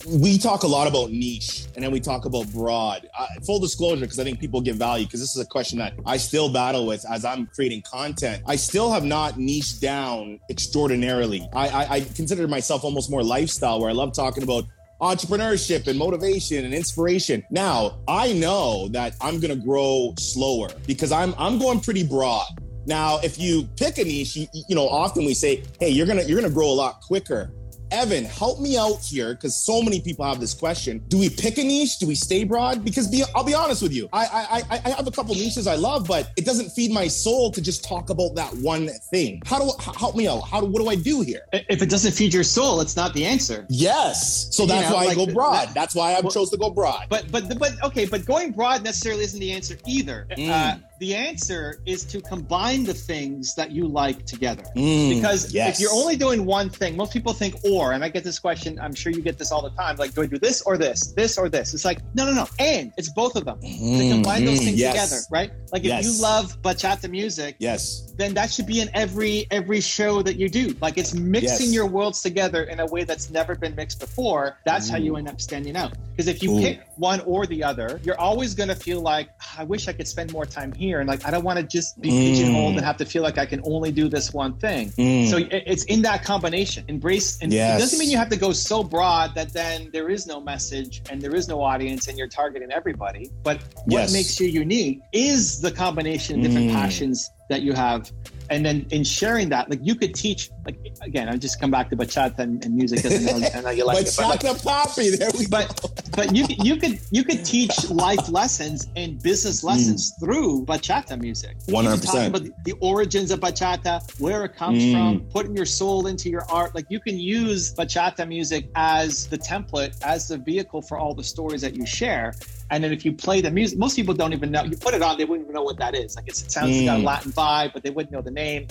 we 0.08 0.38
talk 0.38 0.64
a 0.64 0.68
lot 0.68 0.88
about 0.88 1.12
niche 1.12 1.66
and 1.76 1.84
then 1.84 1.92
we 1.92 2.00
talk 2.00 2.26
about 2.26 2.52
broad. 2.52 3.08
Uh, 3.18 3.28
full 3.46 3.60
disclosure, 3.60 4.02
because 4.02 4.20
I 4.20 4.24
think 4.24 4.40
people 4.40 4.62
give 4.62 4.78
value, 4.78 5.06
because 5.06 5.20
this 5.20 5.36
is 5.36 5.42
a 5.42 5.48
question 5.48 5.80
that 5.80 5.94
I 6.06 6.18
still 6.18 6.52
battle 6.52 6.86
with 6.86 7.06
as 7.10 7.26
I'm 7.26 7.48
creating 7.48 7.84
content. 7.84 8.44
I 8.48 8.56
still 8.56 8.92
have 8.92 9.04
not 9.04 9.38
niched 9.38 9.82
down 9.82 10.40
extraordinarily. 10.50 11.48
I, 11.54 11.68
I, 11.68 11.94
I 11.96 12.02
consider 12.02 12.48
myself 12.48 12.84
almost 12.84 13.10
more 13.12 13.24
lifestyle, 13.24 13.80
where 13.80 13.90
I 13.90 13.94
love 13.94 14.14
talking 14.14 14.44
about 14.44 14.66
entrepreneurship 15.02 15.88
and 15.88 15.98
motivation 15.98 16.66
and 16.66 16.74
inspiration. 16.74 17.44
Now, 17.50 18.00
I 18.08 18.34
know 18.34 18.88
that 18.90 19.16
I'm 19.22 19.40
going 19.40 19.58
to 19.58 19.64
grow 19.64 20.14
slower 20.18 20.70
because 20.88 21.12
I'm 21.12 21.34
I'm 21.38 21.60
going 21.60 21.80
pretty 21.80 22.06
broad. 22.06 22.48
Now, 22.88 23.20
if 23.24 23.40
you 23.40 23.68
pick 23.78 23.98
a 23.98 24.04
niche, 24.04 24.36
you, 24.36 24.48
you 24.70 24.76
know, 24.76 24.88
often 24.88 25.26
we 25.26 25.34
say, 25.34 25.64
"Hey, 25.80 25.90
you're 25.90 26.06
gonna 26.06 26.24
you're 26.24 26.40
gonna 26.40 26.54
grow 26.54 26.70
a 26.70 26.74
lot 26.74 27.02
quicker." 27.02 27.52
Evan, 27.92 28.26
help 28.26 28.60
me 28.60 28.78
out 28.78 29.00
here 29.02 29.34
because 29.34 29.56
so 29.56 29.82
many 29.82 30.02
people 30.02 30.26
have 30.26 30.40
this 30.40 30.54
question. 30.54 31.04
Do 31.08 31.18
we 31.18 31.30
pick 31.30 31.58
a 31.58 31.64
niche? 31.64 32.00
Do 32.00 32.08
we 32.08 32.16
stay 32.16 32.44
broad? 32.44 32.84
Because 32.84 33.08
be, 33.08 33.24
I'll 33.36 33.44
be 33.44 33.54
honest 33.54 33.82
with 33.82 33.94
you, 33.94 34.10
I, 34.12 34.26
I 34.26 34.76
I 34.76 34.82
I 34.86 34.90
have 34.90 35.08
a 35.08 35.12
couple 35.12 35.36
niches 35.36 35.68
I 35.68 35.76
love, 35.76 36.08
but 36.08 36.32
it 36.38 36.46
doesn't 36.46 36.70
feed 36.72 36.92
my 36.92 37.08
soul 37.08 37.52
to 37.52 37.62
just 37.62 37.84
talk 37.84 38.10
about 38.10 38.36
that 38.36 38.54
one 38.56 38.90
thing. 39.12 39.42
How 39.46 39.60
do 39.60 39.72
help 39.98 40.16
me 40.16 40.28
out? 40.28 40.42
How 40.42 40.60
do 40.62 40.68
what 40.68 40.82
do 40.82 40.90
I 40.90 40.96
do 40.96 41.22
here? 41.22 41.42
If 41.54 41.82
it 41.82 41.90
doesn't 41.90 42.14
feed 42.14 42.34
your 42.34 42.44
soul, 42.44 42.82
it's 42.82 42.96
not 42.96 43.14
the 43.14 43.26
answer. 43.26 43.66
Yes, 43.70 44.48
so 44.56 44.64
You 44.64 44.70
that's 44.70 44.90
know, 44.90 44.96
why 44.96 45.06
like 45.06 45.18
I 45.18 45.26
go 45.26 45.34
broad. 45.34 45.68
that- 45.68 45.74
that's 45.74 45.96
why 45.96 46.14
I 46.14 46.22
Well- 46.22 46.32
chose 46.32 46.50
to 46.52 46.58
go 46.58 46.70
broad. 46.70 47.06
But 47.10 47.32
but 47.32 47.58
but 47.60 47.74
okay, 47.84 48.06
but 48.06 48.26
going 48.26 48.52
broad 48.52 48.84
necessarily 48.84 49.24
isn't 49.24 49.40
the 49.40 49.52
answer 49.52 49.78
either. 49.86 50.28
Mm. 50.38 50.50
Uh, 50.50 50.78
the 51.00 51.14
answer 51.16 51.80
is 51.86 52.04
to 52.06 52.22
combine 52.22 52.84
the 52.84 52.94
things 52.94 53.54
that 53.56 53.72
you 53.72 53.88
like 53.88 54.26
together. 54.26 54.64
Mm, 54.76 55.16
Because 55.16 55.54
yes. 55.54 55.76
if 55.76 55.82
you're 55.82 55.94
only 55.94 56.16
doing 56.16 56.46
one 56.46 56.70
thing, 56.70 56.96
most 56.96 57.12
people 57.14 57.34
think 57.34 57.56
or, 57.66 57.92
and 57.94 58.04
I 58.04 58.10
get 58.10 58.24
this 58.24 58.40
question, 58.40 58.80
I'm 58.80 58.94
sure 58.94 59.12
you 59.12 59.22
get 59.22 59.38
this 59.38 59.52
all 59.52 59.62
the 59.62 59.72
time, 59.72 59.98
like, 59.98 60.14
do 60.14 60.22
I 60.22 60.26
do 60.26 60.38
this 60.40 60.62
or 60.62 60.78
this, 60.78 61.12
this 61.14 61.38
or 61.38 61.50
this? 61.50 61.74
It's 61.74 61.86
like, 61.86 62.00
no, 62.14 62.26
no, 62.26 62.34
no, 62.34 62.48
and 62.60 62.94
it's 62.98 63.10
both 63.10 63.36
of 63.36 63.46
them. 63.46 63.60
to 63.60 63.68
Mm, 63.68 64.10
combine 64.12 64.46
those 64.46 64.60
mm, 64.62 64.66
things 64.66 64.80
yes. 64.80 64.94
together, 64.94 65.22
right? 65.32 65.52
Like 65.72 65.82
if 65.82 65.88
Yes. 65.88 66.06
you 66.06 66.22
love 66.22 66.62
bachata 66.62 67.10
music, 67.10 67.56
Yes. 67.60 68.14
then 68.18 68.34
that 68.36 68.52
should 68.52 68.66
be 68.68 68.80
in 68.82 68.90
every 68.94 69.46
every 69.52 69.82
show 69.82 70.22
that 70.22 70.38
you 70.38 70.48
do. 70.50 70.76
Like 70.82 70.98
it's 70.98 71.14
mixing 71.14 71.72
your 71.74 71.86
worlds 71.88 72.22
together 72.22 72.64
in 72.64 72.80
a 72.80 72.86
way 72.86 73.04
that's 73.04 73.30
never 73.30 73.56
been 73.56 73.76
mixed 73.76 74.00
before. 74.00 74.58
That's 74.66 74.88
how 74.90 74.98
you 74.98 75.18
end 75.18 75.28
up 75.28 75.40
standing 75.42 75.76
out. 75.76 75.94
Because 76.12 76.28
if 76.28 76.42
you 76.42 76.50
Ooh. 76.56 76.62
pick 76.62 76.82
one 76.96 77.20
or 77.22 77.46
the 77.46 77.62
other, 77.64 78.00
you're 78.04 78.20
always 78.20 78.54
going 78.54 78.70
to 78.70 78.76
feel 78.88 79.02
like 79.02 79.28
"Ah, 79.42 79.56
I 79.60 79.64
wish 79.66 79.88
I 79.90 79.94
could 79.94 80.08
spend 80.08 80.32
more 80.32 80.46
time 80.46 80.72
here, 80.74 80.85
and 80.94 81.08
like 81.08 81.26
I 81.28 81.32
don't 81.32 81.44
want 81.44 81.60
to 81.60 81.66
just 81.66 82.00
be 82.02 82.10
Mm. 82.10 82.20
pigeonholed 82.20 82.76
and 82.76 82.86
have 82.86 82.98
to 82.98 83.06
feel 83.06 83.24
like 83.24 83.38
I 83.38 83.46
can 83.46 83.62
only 83.66 83.92
do 83.92 84.08
this 84.10 84.34
one 84.34 84.54
thing. 84.58 84.90
Mm. 84.92 85.30
So 85.30 85.38
it's 85.52 85.84
in 85.86 86.02
that 86.04 86.24
combination. 86.24 86.86
Embrace, 86.88 87.40
and 87.42 87.52
Yes. 87.54 87.78
it 87.78 87.82
doesn't 87.82 88.00
mean 88.00 88.10
you 88.10 88.18
have 88.18 88.30
to 88.30 88.38
go 88.38 88.52
so 88.54 88.84
broad 88.84 89.34
that 89.36 89.52
then 89.54 89.90
there 89.94 90.10
is 90.10 90.28
no 90.28 90.40
message 90.40 91.02
and 91.10 91.22
there 91.22 91.36
is 91.36 91.48
no 91.48 91.62
audience 91.62 92.08
and 92.08 92.18
you're 92.18 92.28
targeting 92.28 92.72
everybody. 92.72 93.30
But 93.44 93.62
what 93.86 94.02
Yes. 94.02 94.14
makes 94.14 94.40
you 94.40 94.48
unique 94.48 95.02
is 95.12 95.62
the 95.62 95.72
combination 95.72 96.38
of 96.38 96.42
different 96.44 96.70
Mm. 96.72 96.74
passions 96.74 97.30
that 97.50 97.62
you 97.62 97.74
have. 97.74 98.12
And 98.50 98.66
then 98.66 98.86
in 98.92 99.04
sharing 99.04 99.50
that, 99.50 99.70
like 99.70 99.80
you 99.82 99.96
could 99.96 100.14
teach, 100.14 100.50
like 100.66 100.78
again, 101.02 101.30
I 101.30 101.38
just 101.38 101.60
come 101.60 101.72
back 101.72 101.90
to 101.90 101.96
bachata 101.98 102.40
and, 102.40 102.64
and 102.66 102.76
music 102.76 103.04
because 103.04 103.28
I 103.28 103.38
know, 103.40 103.48
I 103.56 103.62
know 103.62 103.70
you 103.72 103.86
like 103.86 103.98
but 103.98 104.08
it. 104.08 104.16
But, 104.18 104.44
like, 104.44 104.64
poppy, 104.64 105.10
there 105.16 105.30
we 105.38 105.48
but 105.48 105.68
but 106.16 106.36
you 106.36 106.48
could- 106.48 106.64
you 106.66 106.76
could 106.78 107.00
you 107.12 107.24
could 107.24 107.44
teach 107.46 107.90
life 107.90 108.30
lessons 108.30 108.88
and 108.96 109.22
business 109.22 109.64
lessons 109.64 110.14
through 110.20 110.66
bachata 110.66 111.20
music. 111.20 111.58
100%. 111.68 112.04
talk 112.06 112.28
about 112.28 112.44
the, 112.44 112.54
the 112.66 112.74
origins 112.82 113.32
of 113.32 113.40
bachata, 113.40 114.02
where 114.20 114.46
it 114.46 114.56
comes 114.56 114.76
Mm. 114.76 114.92
from, 114.92 115.20
putting 115.32 115.56
your 115.56 115.66
soul 115.66 116.08
into 116.08 116.30
your 116.30 116.46
art. 116.50 116.76
Like 116.76 116.86
you 116.90 117.00
can 117.00 117.18
use 117.20 117.74
bachata 117.74 118.28
music 118.28 118.70
as 118.76 119.28
the 119.28 119.38
template, 119.38 119.96
as 120.04 120.28
the 120.28 120.38
vehicle 120.38 120.82
for 120.82 120.98
all 120.98 121.14
the 121.14 121.24
stories 121.24 121.62
that 121.62 121.76
you 121.76 121.86
share. 121.86 122.34
And 122.72 122.84
then 122.84 122.92
if 122.92 123.06
you 123.06 123.14
play 123.14 123.42
the 123.42 123.52
music, 123.52 123.78
most 123.78 123.96
people 123.96 124.14
don't 124.14 124.34
even 124.34 124.52
know. 124.52 124.64
You 124.64 124.76
put 124.78 124.94
it 124.94 125.02
on, 125.02 125.18
they 125.18 125.26
wouldn't 125.26 125.46
even 125.46 125.54
know 125.54 125.64
what 125.64 125.78
that 125.78 125.96
is. 125.96 126.16
Like 126.16 126.28
it 126.28 126.36
sounds 126.36 126.76
like 126.82 126.98
a 126.98 127.00
Mm. 127.00 127.04
Latin 127.04 127.32
vibe, 127.32 127.74
but 127.74 127.84
they 127.84 127.92
wouldn't 127.92 128.12
know 128.12 128.22
the 128.22 128.32
name 128.32 128.68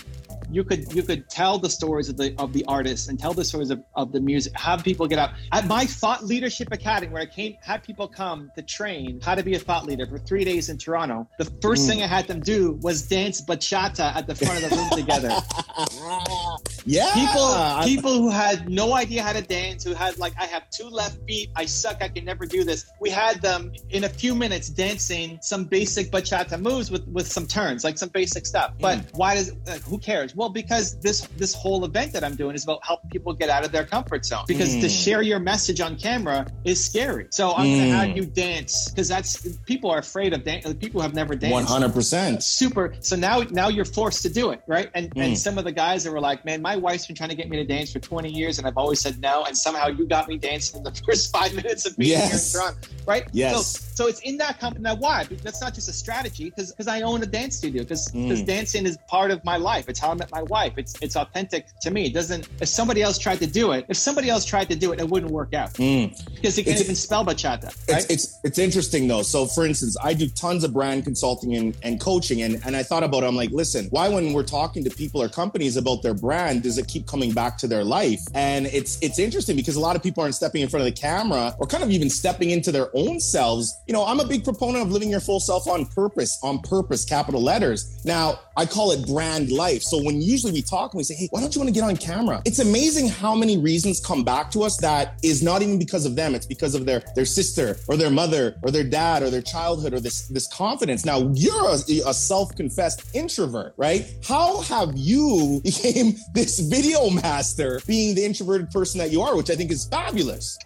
you 0.50 0.62
could 0.62 0.92
you 0.92 1.02
could 1.02 1.28
tell 1.30 1.58
the 1.58 1.70
stories 1.70 2.10
of 2.10 2.18
the 2.18 2.34
of 2.38 2.52
the 2.52 2.62
artists 2.66 3.08
and 3.08 3.18
tell 3.18 3.32
the 3.32 3.44
stories 3.44 3.70
of, 3.70 3.82
of 3.96 4.12
the 4.12 4.20
music 4.20 4.52
have 4.58 4.84
people 4.84 5.06
get 5.06 5.18
out 5.18 5.30
at 5.52 5.66
my 5.66 5.86
thought 5.86 6.22
leadership 6.24 6.68
academy 6.70 7.10
where 7.10 7.22
i 7.22 7.26
came 7.26 7.56
had 7.62 7.82
people 7.82 8.06
come 8.06 8.50
to 8.54 8.60
train 8.60 9.18
how 9.22 9.34
to 9.34 9.42
be 9.42 9.54
a 9.54 9.58
thought 9.58 9.86
leader 9.86 10.06
for 10.06 10.18
three 10.18 10.44
days 10.44 10.68
in 10.68 10.76
toronto 10.76 11.26
the 11.38 11.46
first 11.62 11.84
Mm. 11.84 11.88
thing 11.88 12.02
i 12.02 12.06
had 12.06 12.26
them 12.26 12.40
do 12.40 12.72
was 12.82 13.08
dance 13.08 13.40
bachata 13.40 14.14
at 14.14 14.26
the 14.26 14.34
front 14.34 14.62
of 14.62 14.68
the 14.70 14.76
room 14.76 14.90
together 14.90 15.30
yeah. 16.86 17.12
people 17.14 17.84
people 17.84 18.12
who 18.14 18.30
had 18.30 18.68
no 18.68 18.94
idea 18.94 19.22
how 19.22 19.32
to 19.32 19.42
dance 19.42 19.84
who 19.84 19.94
had 19.94 20.16
like 20.18 20.32
i 20.38 20.44
have 20.44 20.68
two 20.70 20.88
left 20.88 21.18
feet 21.26 21.50
i 21.56 21.64
suck 21.64 22.02
i 22.02 22.08
can 22.08 22.24
never 22.24 22.44
do 22.46 22.64
this 22.64 22.86
we 23.00 23.08
had 23.10 23.40
them 23.42 23.72
in 23.90 24.04
a 24.04 24.08
few 24.08 24.34
minutes 24.34 24.68
dancing 24.68 25.38
some 25.42 25.64
basic 25.64 26.10
bachata 26.10 26.60
moves 26.60 26.90
with 26.90 27.06
with 27.08 27.26
some 27.30 27.46
turns 27.46 27.84
like 27.84 27.96
some 27.98 28.08
basic 28.10 28.44
stuff 28.46 28.72
but 28.80 28.98
Mm. 28.98 29.04
why 29.14 29.34
does 29.34 29.50
like, 29.66 29.80
who 29.82 29.98
cares 29.98 30.36
well 30.36 30.48
because 30.50 30.96
this 31.00 31.22
this 31.38 31.54
whole 31.54 31.84
event 31.84 32.12
that 32.12 32.22
i'm 32.22 32.36
doing 32.36 32.54
is 32.54 32.64
about 32.64 32.84
helping 32.84 33.10
people 33.10 33.32
get 33.32 33.48
out 33.48 33.64
of 33.64 33.72
their 33.72 33.84
comfort 33.84 34.24
zone 34.26 34.44
because 34.46 34.72
to 34.74 34.86
Mm. 34.86 35.04
share 35.04 35.22
your 35.22 35.38
message 35.38 35.80
on 35.80 35.96
camera 35.96 36.46
is 36.64 36.82
scary 36.84 37.26
so 37.30 37.52
i'm 37.54 37.66
gonna 37.70 37.84
Mm. 37.84 37.90
have 38.08 38.16
you 38.16 38.24
dance 38.26 38.90
because 38.90 39.08
that's 39.08 39.46
people 39.66 39.90
are 39.90 39.98
afraid 39.98 40.32
of 40.32 40.44
dance 40.44 40.64
people 40.74 41.00
who 41.00 41.02
have 41.06 41.14
never 41.14 41.34
danced 41.34 41.52
One 41.52 41.64
hundred 41.64 41.92
percent. 41.94 42.42
super 42.42 42.94
so 43.00 43.16
now 43.16 43.40
now 43.50 43.68
you're 43.68 43.84
forced 43.84 44.22
to 44.22 44.28
do 44.28 44.50
it 44.50 44.60
right 44.66 44.90
and 44.94 45.12
and 45.16 45.34
Mm. 45.34 45.36
some 45.38 45.56
of 45.58 45.64
the 45.64 45.72
guys 45.72 46.04
that 46.04 46.12
were 46.12 46.20
like 46.20 46.44
man 46.44 46.60
my 46.62 46.73
wife's 46.76 47.06
been 47.06 47.14
trying 47.16 47.28
to 47.30 47.34
get 47.36 47.48
me 47.48 47.56
to 47.56 47.64
dance 47.64 47.92
for 47.92 47.98
20 48.00 48.30
years 48.30 48.58
and 48.58 48.66
i've 48.66 48.76
always 48.76 49.00
said 49.00 49.20
no 49.20 49.44
and 49.44 49.56
somehow 49.56 49.86
you 49.86 50.06
got 50.06 50.28
me 50.28 50.36
dancing 50.36 50.78
in 50.78 50.84
the 50.84 50.92
first 51.06 51.30
five 51.32 51.54
minutes 51.54 51.86
of 51.86 51.96
being 51.96 52.10
Yes. 52.10 52.52
here 52.52 52.60
in 52.62 52.66
toronto 52.66 52.88
right 53.06 53.24
Yes. 53.32 53.80
so 53.93 53.93
so 53.94 54.06
it's 54.06 54.20
in 54.20 54.36
that 54.38 54.58
company 54.60 54.82
now 54.82 54.94
why 54.94 55.24
that's 55.42 55.60
not 55.60 55.72
just 55.74 55.88
a 55.88 55.92
strategy 55.92 56.46
because 56.50 56.70
because 56.72 56.88
i 56.88 57.02
own 57.02 57.22
a 57.22 57.26
dance 57.26 57.56
studio 57.56 57.82
because 57.82 58.10
Mm. 58.12 58.46
dancing 58.46 58.86
is 58.86 58.96
part 59.08 59.30
of 59.30 59.42
my 59.44 59.56
life 59.56 59.88
it's 59.88 59.98
how 59.98 60.10
i 60.10 60.14
met 60.14 60.30
my 60.30 60.42
wife 60.42 60.72
it's 60.76 60.94
it's 61.00 61.16
authentic 61.16 61.66
to 61.80 61.90
me 61.90 62.06
it 62.06 62.14
doesn't 62.14 62.48
if 62.60 62.68
somebody 62.68 63.02
else 63.02 63.18
tried 63.18 63.38
to 63.38 63.46
do 63.46 63.72
it 63.72 63.86
if 63.88 63.96
somebody 63.96 64.28
else 64.30 64.44
tried 64.44 64.68
to 64.68 64.76
do 64.76 64.92
it 64.92 65.00
it 65.00 65.08
wouldn't 65.08 65.32
work 65.32 65.54
out 65.54 65.72
Mm. 65.74 66.12
because 66.34 66.56
they 66.56 66.62
can't 66.62 66.74
It's- 66.76 66.82
even 66.84 66.94
spell 66.96 67.24
bachata 67.24 67.74
It's, 67.88 68.06
it's 68.14 68.38
it's 68.44 68.58
interesting 68.58 69.08
though. 69.08 69.22
So 69.22 69.46
for 69.46 69.64
instance, 69.66 69.96
I 70.02 70.12
do 70.14 70.26
tons 70.28 70.64
of 70.64 70.72
brand 70.72 71.04
consulting 71.04 71.54
and, 71.56 71.76
and 71.82 71.98
coaching, 72.00 72.42
and, 72.42 72.60
and 72.66 72.76
I 72.76 72.82
thought 72.82 73.02
about 73.02 73.22
it. 73.22 73.26
I'm 73.26 73.36
like, 73.36 73.50
listen, 73.50 73.86
why 73.90 74.08
when 74.08 74.32
we're 74.32 74.42
talking 74.60 74.84
to 74.84 74.90
people 74.90 75.22
or 75.22 75.28
companies 75.28 75.76
about 75.76 76.02
their 76.02 76.14
brand, 76.14 76.62
does 76.62 76.76
it 76.78 76.86
keep 76.88 77.06
coming 77.06 77.32
back 77.32 77.56
to 77.58 77.66
their 77.66 77.84
life? 77.84 78.20
And 78.34 78.66
it's 78.66 78.98
it's 79.00 79.18
interesting 79.18 79.56
because 79.56 79.76
a 79.76 79.80
lot 79.80 79.96
of 79.96 80.02
people 80.02 80.22
aren't 80.22 80.34
stepping 80.34 80.62
in 80.62 80.68
front 80.68 80.86
of 80.86 80.94
the 80.94 81.00
camera 81.00 81.54
or 81.58 81.66
kind 81.66 81.82
of 81.82 81.90
even 81.90 82.10
stepping 82.10 82.50
into 82.50 82.70
their 82.72 82.88
own 82.94 83.18
selves. 83.20 83.74
You 83.86 83.92
know, 83.92 84.06
I'm 84.06 84.18
a 84.18 84.26
big 84.26 84.44
proponent 84.44 84.82
of 84.86 84.90
living 84.90 85.10
your 85.10 85.20
full 85.20 85.40
self 85.40 85.68
on 85.68 85.84
purpose, 85.84 86.38
on 86.42 86.60
purpose, 86.60 87.04
capital 87.04 87.42
letters. 87.42 88.02
Now, 88.02 88.40
I 88.56 88.64
call 88.64 88.92
it 88.92 89.06
brand 89.06 89.50
life. 89.50 89.82
So 89.82 90.02
when 90.02 90.22
usually 90.22 90.52
we 90.52 90.62
talk 90.62 90.94
and 90.94 90.98
we 90.98 91.04
say, 91.04 91.14
hey, 91.14 91.28
why 91.30 91.42
don't 91.42 91.54
you 91.54 91.60
want 91.60 91.68
to 91.68 91.78
get 91.78 91.84
on 91.84 91.94
camera? 91.96 92.40
It's 92.46 92.60
amazing 92.60 93.08
how 93.08 93.34
many 93.34 93.58
reasons 93.58 94.00
come 94.00 94.24
back 94.24 94.50
to 94.52 94.62
us 94.62 94.78
that 94.78 95.18
is 95.22 95.42
not 95.42 95.60
even 95.60 95.78
because 95.78 96.06
of 96.06 96.16
them. 96.16 96.34
It's 96.34 96.46
because 96.46 96.74
of 96.74 96.86
their 96.86 97.02
their 97.14 97.26
sister 97.26 97.76
or 97.86 97.98
their 97.98 98.10
mother 98.10 98.56
or 98.62 98.70
their 98.70 98.84
dad 98.84 99.22
or 99.22 99.28
their 99.28 99.42
childhood 99.42 99.92
or 99.92 100.00
this 100.00 100.28
this 100.28 100.46
confidence. 100.46 101.04
Now 101.04 101.30
you're 101.34 101.68
a, 101.68 102.08
a 102.08 102.14
self-confessed 102.14 103.14
introvert, 103.14 103.74
right? 103.76 104.06
How 104.26 104.62
have 104.62 104.92
you 104.96 105.60
became 105.64 106.14
this 106.32 106.58
video 106.58 107.10
master 107.10 107.82
being 107.86 108.14
the 108.14 108.24
introverted 108.24 108.70
person 108.70 108.98
that 108.98 109.10
you 109.10 109.20
are, 109.20 109.36
which 109.36 109.50
I 109.50 109.56
think 109.56 109.70
is 109.70 109.86
fabulous. 109.86 110.58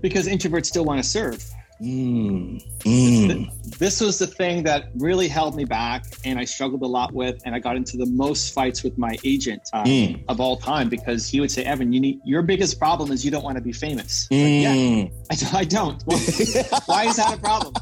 because 0.00 0.26
introverts 0.26 0.66
still 0.66 0.84
want 0.84 1.02
to 1.02 1.08
serve 1.08 1.44
Mm, 1.80 2.60
mm, 2.80 3.78
this 3.78 4.00
was 4.00 4.18
the 4.18 4.26
thing 4.26 4.64
that 4.64 4.88
really 4.96 5.28
held 5.28 5.54
me 5.54 5.64
back 5.64 6.04
and 6.24 6.36
i 6.36 6.44
struggled 6.44 6.82
a 6.82 6.86
lot 6.86 7.12
with 7.12 7.40
and 7.44 7.54
i 7.54 7.60
got 7.60 7.76
into 7.76 7.96
the 7.96 8.06
most 8.06 8.52
fights 8.52 8.82
with 8.82 8.98
my 8.98 9.16
agent 9.22 9.62
uh, 9.72 9.84
Mm. 9.84 10.24
of 10.28 10.40
all 10.40 10.56
time 10.56 10.88
because 10.88 11.28
he 11.28 11.38
would 11.40 11.52
say 11.52 11.62
evan 11.62 11.92
you 11.92 12.00
need 12.00 12.20
your 12.24 12.42
biggest 12.42 12.80
problem 12.80 13.12
is 13.12 13.24
you 13.24 13.30
don't 13.30 13.44
want 13.44 13.56
to 13.58 13.62
be 13.62 13.72
famous. 13.72 14.26
Like, 14.30 14.40
yeah 14.40 14.74
mm. 14.74 15.12
I, 15.54 15.58
I 15.60 15.64
don't. 15.64 16.02
Well, 16.06 16.18
why 16.86 17.04
is 17.04 17.16
that 17.16 17.34
a 17.34 17.38
problem 17.38 17.74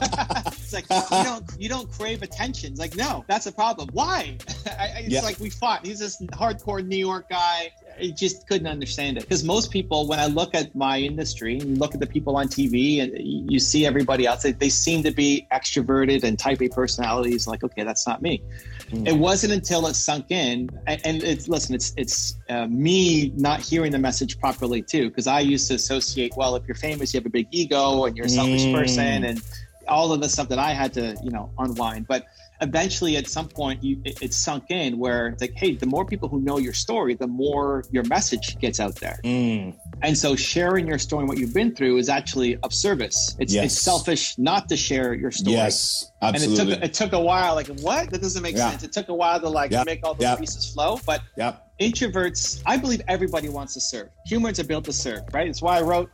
it's 0.72 0.90
like 0.90 1.10
you 1.18 1.24
don't 1.24 1.44
you 1.58 1.68
don't 1.68 1.90
crave 1.90 2.22
attention 2.22 2.70
it's 2.72 2.80
like 2.80 2.96
no 2.96 3.24
that's 3.28 3.46
a 3.46 3.52
problem 3.52 3.88
why 3.92 4.36
it's 4.66 5.08
Yeah. 5.08 5.20
like 5.22 5.38
we 5.40 5.50
fought 5.50 5.84
he's 5.84 5.98
this 5.98 6.20
hardcore 6.32 6.84
new 6.84 6.96
york 6.96 7.28
guy 7.28 7.70
I 8.00 8.08
just 8.10 8.48
couldn't 8.48 8.66
understand 8.66 9.18
it 9.18 9.20
because 9.24 9.44
most 9.44 9.70
people, 9.70 10.08
when 10.08 10.18
I 10.18 10.24
look 10.26 10.54
at 10.54 10.74
my 10.74 10.98
industry 10.98 11.58
and 11.58 11.78
look 11.78 11.92
at 11.94 12.00
the 12.00 12.06
people 12.06 12.36
on 12.36 12.48
TV 12.48 13.02
and 13.02 13.12
you 13.52 13.58
see 13.60 13.84
everybody 13.84 14.26
else, 14.26 14.42
they, 14.44 14.52
they 14.52 14.70
seem 14.70 15.02
to 15.02 15.10
be 15.10 15.46
extroverted 15.52 16.24
and 16.24 16.38
type 16.38 16.62
A 16.62 16.68
personalities. 16.68 17.46
Like, 17.46 17.62
okay, 17.62 17.84
that's 17.84 18.06
not 18.06 18.22
me. 18.22 18.42
Mm. 18.90 19.06
It 19.06 19.12
wasn't 19.12 19.52
until 19.52 19.86
it 19.88 19.94
sunk 19.94 20.30
in, 20.30 20.70
and, 20.86 21.00
and 21.04 21.22
it's 21.22 21.48
listen, 21.48 21.74
it's 21.74 21.92
it's 21.98 22.34
uh, 22.48 22.66
me 22.66 23.30
not 23.36 23.60
hearing 23.60 23.92
the 23.92 23.98
message 23.98 24.40
properly 24.40 24.80
too, 24.80 25.10
because 25.10 25.26
I 25.26 25.40
used 25.40 25.68
to 25.68 25.74
associate, 25.74 26.32
well, 26.34 26.56
if 26.56 26.66
you're 26.66 26.74
famous, 26.74 27.12
you 27.12 27.20
have 27.20 27.26
a 27.26 27.30
big 27.30 27.46
ego 27.50 28.06
and 28.06 28.16
you're 28.16 28.26
a 28.26 28.30
selfish 28.30 28.64
Mm. 28.64 28.72
person, 28.72 29.24
and 29.24 29.42
all 29.92 30.12
of 30.12 30.20
the 30.20 30.28
stuff 30.28 30.48
that 30.48 30.58
I 30.58 30.72
had 30.72 30.92
to, 30.94 31.16
you 31.22 31.30
know, 31.30 31.50
unwind. 31.58 32.06
But 32.08 32.22
eventually 32.60 33.16
at 33.16 33.26
some 33.26 33.48
point 33.48 33.82
you 33.82 34.00
it, 34.04 34.22
it 34.22 34.32
sunk 34.32 34.64
in 34.70 34.96
where 34.96 35.26
it's 35.32 35.40
like 35.40 35.52
hey 35.56 35.74
the 35.74 35.86
more 35.94 36.04
people 36.12 36.28
who 36.28 36.40
know 36.40 36.58
your 36.58 36.72
story 36.72 37.12
the 37.14 37.26
more 37.26 37.82
your 37.90 38.04
message 38.04 38.56
gets 38.60 38.78
out 38.78 38.94
there 39.04 39.18
Mm. 39.24 39.74
and 40.00 40.16
so 40.16 40.36
sharing 40.36 40.86
your 40.86 41.00
story 41.06 41.22
and 41.22 41.28
what 41.28 41.38
you've 41.38 41.52
been 41.54 41.74
through 41.74 41.96
is 41.96 42.08
actually 42.08 42.56
of 42.58 42.72
service 42.72 43.34
it's, 43.40 43.52
Yes. 43.52 43.64
it's 43.64 43.80
selfish 43.90 44.38
not 44.38 44.68
to 44.68 44.76
share 44.76 45.12
your 45.12 45.32
story 45.32 45.56
Yes, 45.56 46.12
absolutely. 46.22 46.74
and 46.74 46.84
it 46.84 46.84
took 46.84 46.84
it 46.90 46.94
took 47.10 47.12
a 47.14 47.20
while 47.30 47.56
like 47.56 47.66
what 47.80 48.10
that 48.10 48.22
doesn't 48.22 48.44
make 48.44 48.56
Yeah. 48.56 48.70
sense 48.70 48.84
it 48.84 48.92
took 48.92 49.08
a 49.08 49.14
while 49.22 49.40
to 49.40 49.48
like 49.48 49.72
Yeah. 49.72 49.82
make 49.84 50.06
all 50.06 50.14
the 50.14 50.22
Yeah. 50.22 50.36
pieces 50.36 50.72
flow 50.72 51.00
but 51.04 51.20
yep. 51.36 51.66
introverts 51.80 52.62
i 52.64 52.76
believe 52.76 53.02
everybody 53.08 53.48
wants 53.48 53.74
to 53.74 53.80
serve 53.80 54.08
humans 54.24 54.60
are 54.60 54.64
built 54.72 54.84
to 54.84 54.92
serve 54.92 55.22
right 55.32 55.48
it's 55.48 55.62
why 55.62 55.78
i 55.78 55.82
wrote 55.82 56.10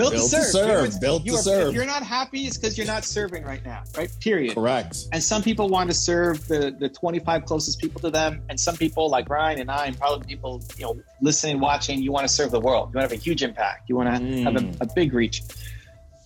Built, 0.00 0.12
Built 0.12 0.30
to 0.30 0.36
to 0.36 0.42
serve. 0.44 1.00
Built 1.00 1.22
to 1.24 1.30
you 1.30 1.34
are- 1.36 1.42
serve. 1.42 1.68
If 1.68 1.74
you're 1.74 1.86
not 1.86 2.02
happy, 2.02 2.40
it's 2.46 2.56
because 2.56 2.76
you're 2.78 2.86
not 2.86 3.04
serving 3.04 3.44
right 3.44 3.64
now, 3.64 3.82
right? 3.96 4.10
Period. 4.20 4.54
Correct. 4.54 4.96
And 5.12 5.22
some 5.22 5.42
people 5.42 5.68
want 5.68 5.90
to 5.90 5.94
serve 5.94 6.46
the, 6.48 6.74
the 6.78 6.88
25 6.88 7.44
closest 7.44 7.78
people 7.80 8.00
to 8.00 8.10
them. 8.10 8.42
And 8.48 8.58
some 8.58 8.76
people, 8.76 9.08
like 9.10 9.28
Ryan 9.28 9.60
and 9.60 9.70
I, 9.70 9.86
and 9.86 9.98
probably 9.98 10.26
people, 10.26 10.62
you 10.78 10.84
know, 10.84 11.00
listening, 11.20 11.60
watching, 11.60 12.00
you 12.02 12.12
want 12.12 12.26
to 12.26 12.32
serve 12.32 12.50
the 12.50 12.60
world. 12.60 12.90
You 12.92 12.98
want 12.98 13.08
to 13.10 13.14
have 13.14 13.20
a 13.20 13.22
huge 13.22 13.42
impact. 13.42 13.88
You 13.88 13.96
want 13.96 14.06
to 14.08 14.12
have 14.12 14.22
Mm. 14.54 14.80
a, 14.80 14.84
a 14.84 14.86
big 14.94 15.12
reach. 15.12 15.42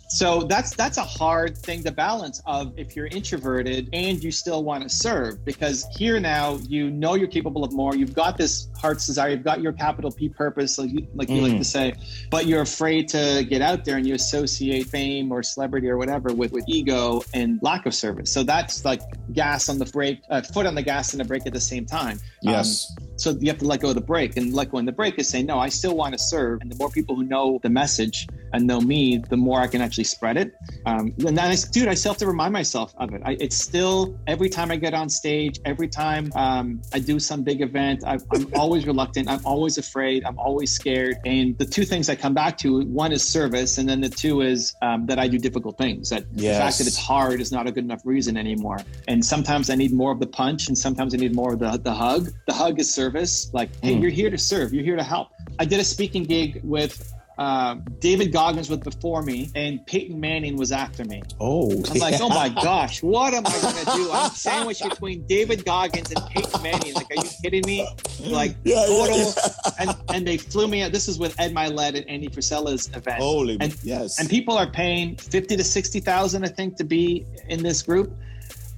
So 0.09 0.43
that's 0.43 0.75
that's 0.75 0.99
a 0.99 1.03
hard 1.05 1.57
thing 1.57 1.83
to 1.85 1.91
balance 1.93 2.41
of 2.47 2.73
if 2.77 2.95
you're 2.95 3.07
introverted 3.07 3.89
and 3.93 4.23
you 4.23 4.31
still 4.31 4.63
want 4.63 4.83
to 4.83 4.89
serve 4.89 5.45
because 5.45 5.87
here 5.97 6.21
now 6.21 6.59
you 6.69 6.91
know 6.91 7.15
you're 7.15 7.29
capable 7.29 7.65
of 7.65 7.73
more. 7.73 7.97
You've 7.97 8.15
got 8.15 8.37
this 8.37 8.69
heart's 8.77 9.07
desire. 9.07 9.31
You've 9.31 9.43
got 9.45 9.61
your 9.61 9.73
capital 9.73 10.13
P 10.13 10.29
purpose, 10.29 10.79
like 10.79 10.91
you, 10.91 11.07
like 11.15 11.29
you 11.31 11.41
like 11.41 11.53
Mm. 11.55 11.59
to 11.59 11.65
say, 11.65 11.95
but 12.31 12.47
you're 12.47 12.63
afraid 12.63 13.09
to 13.09 13.45
get 13.49 13.63
out 13.63 13.85
there 13.85 13.97
and 13.97 14.07
you 14.07 14.15
associate 14.15 14.87
fame 14.87 15.33
or 15.33 15.43
celebrity 15.43 15.89
or 15.89 15.97
whatever 15.97 16.33
with, 16.33 16.53
with 16.53 16.65
ego 16.69 17.23
and 17.33 17.59
lack 17.63 17.87
of 17.87 17.95
service. 17.95 18.33
So 18.33 18.43
that's 18.43 18.85
like 18.85 19.01
gas 19.33 19.69
on 19.69 19.79
the 19.79 19.87
brake, 19.87 20.21
uh, 20.31 20.43
foot 20.43 20.67
on 20.67 20.75
the 20.75 20.83
gas 20.83 21.13
and 21.13 21.21
the 21.21 21.25
brake 21.25 21.47
at 21.47 21.53
the 21.53 21.61
same 21.61 21.87
time. 21.87 22.19
Um, 22.47 22.53
Yes. 22.55 22.95
So 23.17 23.31
you 23.41 23.49
have 23.49 23.59
to 23.59 23.65
let 23.65 23.81
go 23.81 23.91
of 23.91 23.95
the 23.95 24.01
brake 24.01 24.37
and 24.37 24.53
let 24.53 24.71
go 24.71 24.79
in 24.79 24.85
the 24.85 24.93
brake 24.93 25.19
is 25.19 25.29
saying, 25.29 25.47
no, 25.47 25.59
I 25.59 25.69
still 25.69 25.97
want 25.97 26.13
to 26.15 26.19
serve. 26.19 26.61
And 26.61 26.71
the 26.71 26.77
more 26.77 26.91
people 26.91 27.15
who 27.15 27.25
know 27.25 27.61
the 27.63 27.71
message 27.71 28.27
and 28.53 28.67
know 28.67 28.81
me, 28.81 29.19
the 29.31 29.37
more 29.37 29.61
I 29.61 29.67
can 29.67 29.81
actually 29.81 30.05
spread 30.05 30.37
it. 30.37 30.55
Um, 30.87 31.13
and 31.27 31.37
then 31.37 31.51
I, 31.51 31.57
dude, 31.71 31.89
I 31.89 31.95
still 31.95 32.13
have 32.13 32.19
to 32.19 32.27
remind 32.27 32.53
myself 32.53 32.95
of 32.99 33.15
it. 33.15 33.23
I, 33.25 33.37
it's 33.41 33.57
still 33.57 34.19
every 34.27 34.49
time 34.49 34.71
I 34.71 34.77
get 34.77 34.95
on 34.95 35.09
stage, 35.09 35.61
every 35.65 35.89
time 35.89 36.33
um, 36.35 36.83
I 36.93 36.99
do 36.99 37.19
some 37.21 37.43
big 37.43 37.63
event, 37.63 38.05
I, 38.05 38.19
I'm 38.33 38.49
always 38.55 38.87
reluctant. 38.87 39.29
I'm 39.29 39.45
always 39.45 39.79
afraid. 39.79 40.25
I'm 40.25 40.39
always 40.39 40.73
scared. 40.73 41.17
And 41.25 41.57
the 41.59 41.67
two 41.67 41.85
things 41.85 42.09
I 42.09 42.17
come 42.17 42.35
back 42.35 42.59
to, 42.59 42.85
one 42.87 43.13
is 43.13 43.27
service. 43.27 43.79
And 43.79 43.89
then 43.89 44.01
the 44.01 44.09
two 44.09 44.43
is 44.43 44.75
um, 44.83 45.07
that 45.07 45.19
I 45.19 45.29
do 45.29 45.39
difficult 45.39 45.79
things. 45.79 46.11
That 46.11 46.25
the 46.33 46.43
fact 46.59 46.79
that 46.79 46.87
it's 46.87 46.99
hard 46.99 47.41
is 47.41 47.53
not 47.53 47.67
a 47.67 47.73
good 47.73 47.85
enough 47.85 48.03
reason 48.05 48.37
anymore. 48.37 48.79
And 49.09 49.25
sometimes 49.25 49.71
I 49.71 49.77
need 49.77 49.93
more 49.93 50.13
of 50.13 50.21
the 50.21 50.27
punch 50.27 50.69
and 50.69 50.77
sometimes 50.77 51.15
I 51.15 51.19
need 51.19 51.35
more 51.35 51.55
of 51.55 51.59
the, 51.61 51.77
the 51.79 51.95
hug. 51.95 52.31
The 52.47 52.55
hug 52.55 52.81
is 52.81 52.93
service. 52.93 53.04
Like, 53.53 53.71
hey, 53.83 53.95
Mm. 53.95 54.03
you're 54.03 54.11
here 54.11 54.31
to 54.31 54.39
serve. 54.39 54.73
You're 54.75 54.85
here 54.85 54.97
to 54.97 55.03
help. 55.03 55.29
I 55.59 55.65
did 55.65 55.81
a 55.81 55.85
speaking 55.85 56.25
gig 56.25 56.61
with 56.65 57.11
uh, 57.37 57.75
David 57.99 58.31
Goggins 58.33 58.71
was 58.71 58.79
before 58.79 59.21
me 59.21 59.51
and 59.57 59.85
Peyton 59.87 60.21
Manning 60.21 60.57
was 60.57 60.71
after 60.71 61.05
me. 61.05 61.21
Oh. 61.41 61.69
I 61.73 61.75
was 61.75 61.99
like, 61.99 62.21
oh 62.21 62.29
my 62.29 62.49
gosh, 62.63 63.03
what 63.03 63.35
am 63.35 63.43
I 63.45 63.61
going 63.61 63.75
to 63.75 63.85
do? 63.97 64.11
I'm 64.13 64.31
sandwiched 64.31 64.89
between 64.89 65.27
David 65.27 65.65
Goggins 65.65 66.13
and 66.13 66.25
Peyton 66.27 66.63
Manning. 66.63 66.95
Like, 66.95 67.11
are 67.11 67.17
you 67.25 67.29
kidding 67.43 67.63
me? 67.67 67.89
Like, 68.21 68.55
Yeah, 68.63 68.77
yeah, 68.83 68.87
total. 68.87 69.19
yeah. 69.19 69.71
And, 69.81 69.97
and 70.15 70.27
they 70.29 70.37
flew 70.37 70.69
me 70.69 70.83
out. 70.83 70.93
This 70.93 71.09
is 71.09 71.19
with 71.19 71.35
Ed 71.41 71.53
Mylett 71.53 71.97
and 71.97 72.09
Andy 72.09 72.29
Frisella's 72.29 72.89
event. 72.95 73.19
Holy. 73.21 73.57
And- 73.61 73.77
yes. 73.83 74.21
And 74.21 74.31
people 74.31 74.57
are 74.57 74.71
paying 74.71 75.17
50 75.17 75.57
to 75.57 75.65
60,000, 75.65 76.45
I 76.45 76.49
think, 76.49 76.77
to 76.77 76.85
be 76.85 77.27
in 77.49 77.65
this 77.65 77.83
group. 77.83 78.13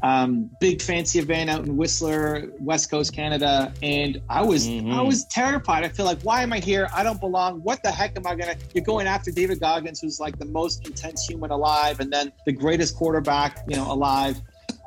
Um, 0.02 0.50
big 0.60 0.82
fancy 0.82 1.18
event 1.18 1.48
out 1.48 1.64
in 1.66 1.76
Whistler, 1.76 2.50
West 2.60 2.90
Coast 2.90 3.12
Canada. 3.14 3.72
And 3.82 4.20
I 4.28 4.42
was, 4.42 4.66
Mhm. 4.68 4.92
I 4.92 5.00
was 5.00 5.24
terrified. 5.24 5.84
I 5.84 5.88
feel 5.88 6.04
like, 6.04 6.20
why 6.22 6.42
am 6.42 6.52
I 6.52 6.58
here? 6.60 6.88
I 6.94 7.02
don't 7.02 7.18
belong. 7.20 7.60
What 7.62 7.82
the 7.82 7.90
heck 7.90 8.16
am 8.16 8.26
I 8.26 8.34
going 8.34 8.56
to, 8.56 8.64
you're 8.74 8.84
going 8.84 9.06
after 9.06 9.30
David 9.30 9.58
Goggins, 9.58 10.00
who's 10.00 10.20
like 10.20 10.38
the 10.38 10.44
most 10.44 10.86
intense 10.86 11.24
human 11.26 11.50
alive. 11.50 12.00
And 12.00 12.12
then 12.12 12.30
the 12.44 12.52
greatest 12.52 12.94
quarterback, 12.96 13.64
you 13.68 13.76
know, 13.76 13.90
alive. 13.90 14.40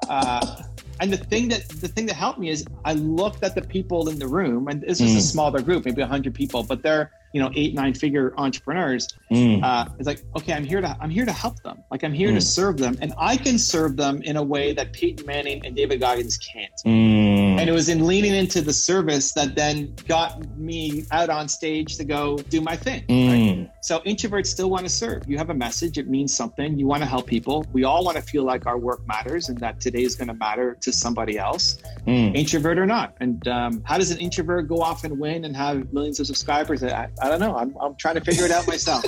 Uh, 0.08 0.64
and 1.00 1.12
the 1.12 1.18
thing 1.18 1.48
that 1.50 1.68
the 1.70 1.88
thing 1.88 2.06
that 2.06 2.16
helped 2.16 2.40
me 2.40 2.50
is 2.50 2.66
I 2.86 2.94
looked 2.94 3.44
at 3.44 3.56
the 3.56 3.62
people 3.62 4.10
in 4.10 4.20
the 4.20 4.28
room, 4.28 4.68
and 4.68 4.82
this 4.82 5.00
was 5.00 5.14
a 5.16 5.20
Mm. 5.20 5.22
smaller 5.32 5.62
group, 5.62 5.86
maybe 5.86 6.02
hundred 6.02 6.34
people, 6.34 6.62
but 6.64 6.84
they're 6.84 7.12
you 7.34 7.42
know 7.42 7.52
eight 7.56 7.74
nine 7.76 7.94
figure 7.94 8.34
entrepreneurs. 8.38 9.08
Mm. 9.32 9.64
Uh, 9.64 9.86
it's 9.98 10.08
like 10.08 10.24
okay, 10.38 10.54
I'm 10.54 10.64
here 10.66 10.82
to 10.82 10.98
I'm 11.00 11.10
here 11.10 11.26
to 11.26 11.32
help 11.32 11.62
them. 11.64 11.84
Like 11.92 12.04
I'm 12.04 12.14
here 12.14 12.30
to 12.32 12.38
Mm. 12.40 12.44
serve 12.44 12.78
them, 12.78 12.98
and 13.02 13.14
I 13.18 13.38
can 13.38 13.58
serve 13.58 13.98
them 13.98 14.22
in 14.24 14.38
a 14.38 14.44
way 14.44 14.74
that 14.74 14.94
Peyton 14.94 15.26
Manning 15.26 15.66
and 15.66 15.76
David 15.76 16.00
Goggins 16.00 16.38
can't. 16.38 16.72
Mm. 16.86 17.60
And 17.60 17.70
it 17.70 17.74
was 17.74 17.90
in 17.90 18.06
leaning 18.08 18.34
into 18.34 18.62
the 18.62 18.74
service 18.74 19.34
that 19.34 19.56
then 19.56 19.94
got 20.08 20.58
me 20.58 21.04
out 21.12 21.30
on 21.30 21.48
stage 21.48 21.98
to 21.98 22.04
go 22.04 22.38
do 22.38 22.62
my 22.62 22.76
thing. 22.76 23.02
right? 23.10 23.10
Mm. 23.10 23.70
So 23.82 24.00
introverts 24.02 24.48
still 24.48 24.70
want 24.70 24.86
to 24.86 24.90
serve. 24.90 25.24
You 25.28 25.38
have 25.38 25.50
a 25.50 25.54
message, 25.54 25.98
it 25.98 26.08
means 26.08 26.36
something. 26.36 26.78
You 26.80 26.88
want 26.88 27.02
to 27.04 27.10
help 27.10 27.28
people. 27.28 27.66
We 27.74 27.84
all 27.84 28.04
want 28.06 28.18
to 28.18 28.24
feel 28.24 28.44
like 28.44 28.66
our 28.66 28.78
work 28.78 29.06
matters 29.08 29.50
and 29.50 29.58
that 29.60 29.80
today 29.82 30.04
is 30.04 30.16
going 30.16 30.28
to 30.30 30.34
matter 30.34 30.76
to 30.82 30.92
somebody 30.92 31.38
else, 31.38 31.78
Mm. 32.08 32.36
introvert 32.36 32.78
or 32.80 32.86
not. 32.86 33.16
And 33.20 33.46
um, 33.48 33.82
how 33.86 33.98
does 33.98 34.12
an 34.12 34.18
introvert 34.20 34.68
go 34.68 34.78
off 34.82 35.04
and 35.04 35.20
win 35.20 35.46
and 35.46 35.56
have 35.56 35.92
millions 35.94 36.20
of 36.20 36.28
subscribers? 36.28 36.84
I, 36.84 37.10
I 37.22 37.30
don't 37.30 37.40
know. 37.40 37.56
I'm, 37.58 37.76
I'm 37.80 37.96
trying 37.96 38.16
to 38.16 38.22
figure 38.22 38.46
it 38.46 38.52
out 38.52 38.68
myself. 38.68 39.04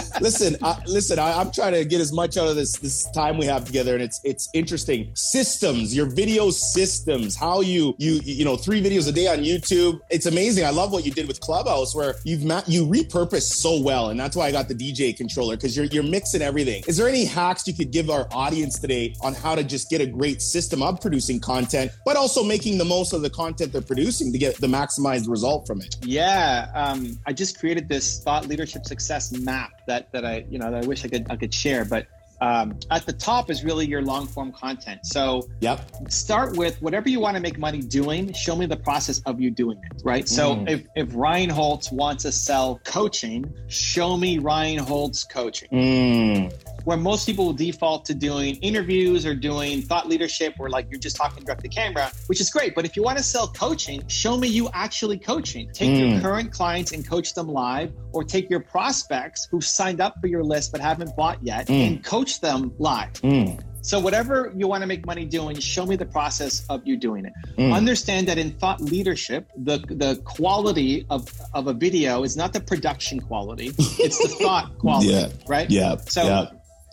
listen, 0.20 0.56
listen. 0.86 1.18
I, 1.18 1.32
I'm 1.40 1.50
trying 1.50 1.72
to 1.74 1.84
get 1.84 2.00
as 2.00 2.12
much 2.12 2.36
out 2.36 2.48
of 2.48 2.56
this 2.56 2.78
this 2.78 3.10
time 3.12 3.38
we 3.38 3.46
have 3.46 3.64
together, 3.64 3.94
and 3.94 4.02
it's 4.02 4.20
it's 4.24 4.48
interesting. 4.54 5.10
Systems, 5.14 5.94
your 5.94 6.06
video 6.06 6.50
systems, 6.50 7.36
how 7.36 7.60
you 7.60 7.94
you 7.98 8.20
you 8.24 8.44
know 8.44 8.56
three 8.56 8.82
videos 8.82 9.08
a 9.08 9.12
day 9.12 9.26
on 9.26 9.38
YouTube. 9.38 10.00
It's 10.10 10.26
amazing. 10.26 10.64
I 10.64 10.70
love 10.70 10.92
what 10.92 11.04
you 11.04 11.10
did 11.10 11.28
with 11.28 11.40
Clubhouse, 11.40 11.94
where 11.94 12.14
you've 12.24 12.44
ma- 12.44 12.62
you 12.66 12.86
repurposed 12.86 13.52
so 13.52 13.80
well, 13.80 14.10
and 14.10 14.18
that's 14.18 14.36
why 14.36 14.46
I 14.46 14.52
got 14.52 14.68
the 14.68 14.74
DJ 14.74 15.16
controller 15.16 15.56
because 15.56 15.76
you're 15.76 15.86
you're 15.86 16.02
mixing 16.02 16.42
everything. 16.42 16.82
Is 16.86 16.96
there 16.96 17.08
any 17.08 17.24
hacks 17.24 17.66
you 17.66 17.74
could 17.74 17.90
give 17.90 18.10
our 18.10 18.28
audience 18.32 18.78
today 18.78 19.14
on 19.22 19.34
how 19.34 19.54
to 19.54 19.64
just 19.64 19.90
get 19.90 20.00
a 20.00 20.06
great 20.06 20.42
system 20.42 20.82
of 20.82 21.00
producing 21.00 21.40
content, 21.40 21.92
but 22.04 22.16
also 22.16 22.42
making 22.42 22.78
the 22.78 22.84
most 22.84 23.12
of 23.12 23.22
the 23.22 23.30
content 23.30 23.72
they're 23.72 23.80
producing 23.80 24.32
to 24.32 24.38
get 24.38 24.56
the 24.56 24.66
maximized 24.66 25.28
result 25.28 25.66
from 25.66 25.80
it? 25.80 25.96
Yeah, 26.02 26.70
um, 26.74 27.18
I 27.26 27.32
just 27.32 27.58
created 27.58 27.88
this 27.88 28.22
thought 28.22 28.46
leadership 28.46 28.84
success 28.84 29.32
map 29.32 29.70
that 29.86 30.09
that 30.12 30.24
I 30.24 30.44
you 30.50 30.58
know 30.58 30.70
that 30.70 30.84
I 30.84 30.86
wish 30.86 31.04
I 31.04 31.08
could 31.08 31.26
I 31.30 31.36
could 31.36 31.52
share, 31.54 31.84
but. 31.84 32.06
Um, 32.42 32.78
at 32.90 33.04
the 33.04 33.12
top 33.12 33.50
is 33.50 33.64
really 33.64 33.86
your 33.86 34.00
long 34.00 34.26
form 34.26 34.50
content. 34.50 35.00
So 35.04 35.46
Yep. 35.60 36.10
start 36.10 36.56
with 36.56 36.80
whatever 36.80 37.10
you 37.10 37.20
want 37.20 37.36
to 37.36 37.42
make 37.42 37.58
money 37.58 37.82
doing. 37.82 38.32
Show 38.32 38.56
me 38.56 38.64
the 38.64 38.78
process 38.78 39.20
of 39.26 39.42
you 39.42 39.50
doing 39.50 39.76
it, 39.76 40.00
right? 40.02 40.26
So 40.26 40.56
Mm. 40.56 40.70
if, 40.70 40.86
if 40.96 41.10
Ryan 41.14 41.50
Holtz 41.50 41.92
wants 41.92 42.22
to 42.22 42.32
sell 42.32 42.80
coaching, 42.84 43.44
show 43.68 44.16
me 44.16 44.38
Ryan 44.38 44.78
Holtz 44.78 45.22
coaching. 45.22 45.68
Mm. 45.70 46.54
Where 46.84 46.96
most 46.96 47.26
people 47.26 47.46
will 47.46 47.52
default 47.52 48.04
to 48.06 48.14
doing 48.14 48.56
interviews 48.56 49.24
or 49.26 49.34
doing 49.34 49.82
thought 49.82 50.08
leadership 50.08 50.54
where 50.56 50.70
like 50.70 50.86
you're 50.90 51.00
just 51.00 51.16
talking 51.16 51.44
direct 51.44 51.62
to 51.62 51.68
camera, 51.68 52.10
which 52.26 52.40
is 52.40 52.50
great. 52.50 52.74
But 52.74 52.84
if 52.84 52.96
you 52.96 53.02
want 53.02 53.18
to 53.18 53.24
sell 53.24 53.48
coaching, 53.48 54.06
show 54.08 54.36
me 54.36 54.48
you 54.48 54.68
actually 54.72 55.18
coaching. 55.18 55.70
Take 55.72 55.90
your 55.98 56.08
Mm. 56.08 56.22
current 56.22 56.52
clients 56.52 56.92
and 56.92 57.06
coach 57.06 57.34
them 57.34 57.48
live, 57.48 57.92
or 58.12 58.24
take 58.24 58.48
your 58.50 58.60
prospects 58.60 59.46
who've 59.50 59.64
signed 59.64 60.00
up 60.00 60.14
for 60.20 60.26
your 60.26 60.42
list 60.44 60.72
but 60.72 60.80
haven't 60.80 61.14
bought 61.16 61.38
yet 61.42 61.66
Mm. 61.68 61.86
and 61.86 62.04
coach 62.04 62.40
them 62.40 62.72
live. 62.78 63.12
Mm. 63.22 63.60
So 63.82 63.98
whatever 63.98 64.52
you 64.54 64.68
want 64.68 64.82
to 64.82 64.86
make 64.86 65.06
money 65.06 65.24
doing, 65.24 65.58
show 65.58 65.86
me 65.86 65.96
the 65.96 66.04
process 66.04 66.64
of 66.68 66.86
you 66.86 66.98
doing 66.98 67.24
it. 67.24 67.32
Mm. 67.56 67.72
Understand 67.72 68.28
that 68.28 68.36
in 68.36 68.50
thought 68.52 68.80
leadership, 68.82 69.48
the 69.56 69.78
the 69.88 70.16
quality 70.24 71.06
of, 71.08 71.26
of 71.54 71.66
a 71.66 71.72
video 71.72 72.22
is 72.22 72.36
not 72.36 72.52
the 72.52 72.60
production 72.60 73.20
quality; 73.20 73.72
it's 73.78 74.18
the 74.18 74.28
thought 74.42 74.76
quality, 74.78 75.08
Yeah. 75.12 75.28
right? 75.48 75.70
Yeah. 75.70 75.96
So 76.08 76.22
yeah. 76.24 76.46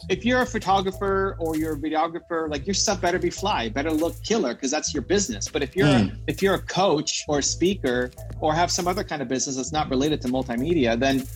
If 0.10 0.24
you're 0.26 0.42
a 0.42 0.46
photographer 0.46 1.36
or 1.40 1.58
you're 1.58 1.74
a 1.74 1.78
videographer, 1.78 2.50
like 2.50 2.66
your 2.66 2.74
stuff 2.74 3.02
better 3.02 3.20
be 3.20 3.30
fly, 3.30 3.68
better 3.70 3.92
look 3.92 4.22
killer 4.24 4.54
because 4.54 4.72
that's 4.72 4.94
your 4.94 5.04
business. 5.04 5.50
But 5.50 5.64
if 5.64 5.76
you're 5.76 5.88
Mm. 5.88 6.18
if 6.28 6.42
you're 6.42 6.56
a 6.56 6.62
coach 6.62 7.26
or 7.28 7.40
a 7.40 7.44
speaker 7.44 8.12
or 8.40 8.54
have 8.54 8.72
some 8.72 8.88
other 8.88 9.04
kind 9.04 9.22
of 9.22 9.28
business 9.28 9.58
that's 9.58 9.72
not 9.72 9.90
related 9.90 10.22
to 10.22 10.28
multimedia, 10.30 10.98
then 10.98 11.28